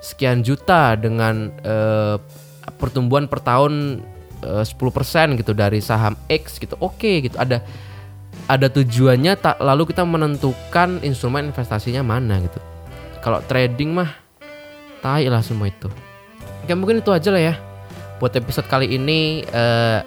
sekian 0.00 0.40
juta 0.40 0.96
dengan 0.96 1.52
e, 1.60 1.76
pertumbuhan 2.80 3.28
per 3.28 3.44
tahun 3.44 4.00
e, 4.40 4.64
10% 4.64 5.40
gitu 5.40 5.52
dari 5.52 5.78
saham 5.84 6.16
X 6.26 6.56
gitu. 6.56 6.74
Oke 6.80 7.28
gitu. 7.28 7.36
Ada 7.36 7.60
ada 8.50 8.66
tujuannya 8.66 9.38
tak 9.38 9.62
lalu 9.62 9.94
kita 9.94 10.02
menentukan 10.02 11.04
instrumen 11.06 11.52
investasinya 11.52 12.02
mana 12.02 12.40
gitu. 12.42 12.58
Kalau 13.20 13.44
trading 13.44 13.94
mah 13.94 14.10
tai 15.04 15.28
lah 15.28 15.44
semua 15.44 15.68
itu. 15.68 15.86
Oke 16.64 16.72
mungkin 16.74 17.04
itu 17.04 17.12
aja 17.12 17.30
lah 17.30 17.42
ya. 17.52 17.54
Buat 18.18 18.36
episode 18.36 18.68
kali 18.68 18.90
ini 18.90 19.44
eh, 19.44 20.00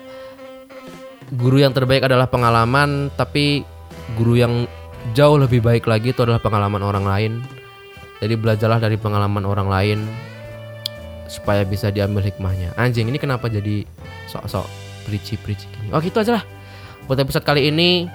guru 1.33 1.61
yang 1.61 1.73
terbaik 1.73 2.05
adalah 2.05 2.29
pengalaman 2.29 3.09
tapi 3.17 3.65
guru 4.13 4.37
yang 4.37 4.53
jauh 5.17 5.39
lebih 5.39 5.63
baik 5.63 5.89
lagi 5.89 6.13
itu 6.13 6.21
adalah 6.21 6.39
pengalaman 6.39 6.83
orang 6.83 7.05
lain 7.05 7.33
jadi 8.23 8.39
belajarlah 8.39 8.79
dari 8.79 8.95
pengalaman 8.95 9.43
orang 9.43 9.67
lain 9.67 9.99
supaya 11.27 11.67
bisa 11.67 11.91
diambil 11.91 12.23
hikmahnya. 12.23 12.71
Anjing 12.79 13.11
ini 13.11 13.19
kenapa 13.19 13.51
jadi 13.51 13.83
sok-sok 14.31 14.65
preachy-preachy 15.09 15.67
gini? 15.67 15.91
Oh 15.91 15.99
gitu 15.99 16.23
aja 16.23 16.39
lah 16.39 16.43
buat 17.07 17.19
episode 17.19 17.43
kali 17.43 17.67
ini 17.67 18.07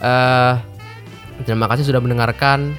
eh 0.00 0.54
terima 1.44 1.68
kasih 1.68 1.84
sudah 1.84 2.00
mendengarkan. 2.00 2.72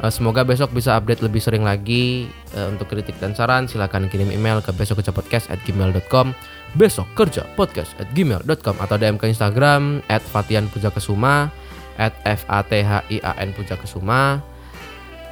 Eh, 0.00 0.08
semoga 0.08 0.48
besok 0.48 0.72
bisa 0.72 0.96
update 0.96 1.20
lebih 1.20 1.44
sering 1.44 1.60
lagi. 1.60 2.24
Eh, 2.56 2.66
untuk 2.66 2.88
kritik 2.88 3.14
dan 3.20 3.36
saran 3.36 3.68
silahkan 3.68 4.08
kirim 4.08 4.32
email 4.32 4.64
ke 4.64 4.72
besokkerjapodcast@gmail.com 4.74 6.32
besok 6.74 7.06
kerja 7.18 7.42
podcast 7.58 7.94
at 7.98 8.06
gmail.com 8.14 8.76
atau 8.78 8.94
DM 8.94 9.18
ke 9.18 9.26
Instagram 9.26 10.02
at 10.06 10.22
Fatian 10.22 10.70
Pujakesuma 10.70 11.50
at 11.98 12.14
F 12.26 12.46
A 12.46 12.62
T 12.62 12.80
H 12.82 13.06
I 13.10 13.18
A 13.22 13.38
N 13.42 13.50
Pujakesuma 13.54 14.42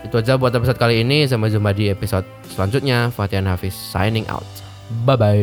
itu 0.07 0.14
aja 0.14 0.38
buat 0.38 0.55
episode 0.55 0.78
kali 0.78 1.03
ini 1.03 1.26
sampai 1.26 1.51
jumpa 1.51 1.74
di 1.74 1.90
episode 1.90 2.26
selanjutnya 2.55 3.11
Fatian 3.11 3.46
Hafiz 3.51 3.74
signing 3.74 4.26
out 4.30 4.46
bye 5.03 5.18
bye 5.18 5.38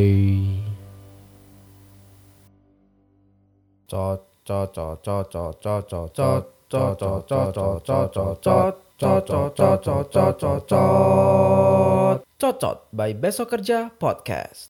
cot 3.90 4.22
cot 4.48 4.72
cot 4.72 4.98
cot 5.04 5.26
cot 5.32 5.56
cot 5.60 5.84
cot 5.92 6.14
cot 6.16 6.46
cot 6.70 7.24
cot 7.28 7.52
cot 7.52 7.52
cot 7.54 7.80
cot 7.84 8.10
cot 8.14 8.38
cot 8.40 8.76
Cocot, 8.96 9.52
cocot, 9.60 10.08
cocot, 10.08 10.40
cocot. 10.40 12.24
Cocot 12.40 12.78
by 12.96 13.12
Besok 13.12 13.52
Kerja 13.52 13.92
Podcast. 13.92 14.64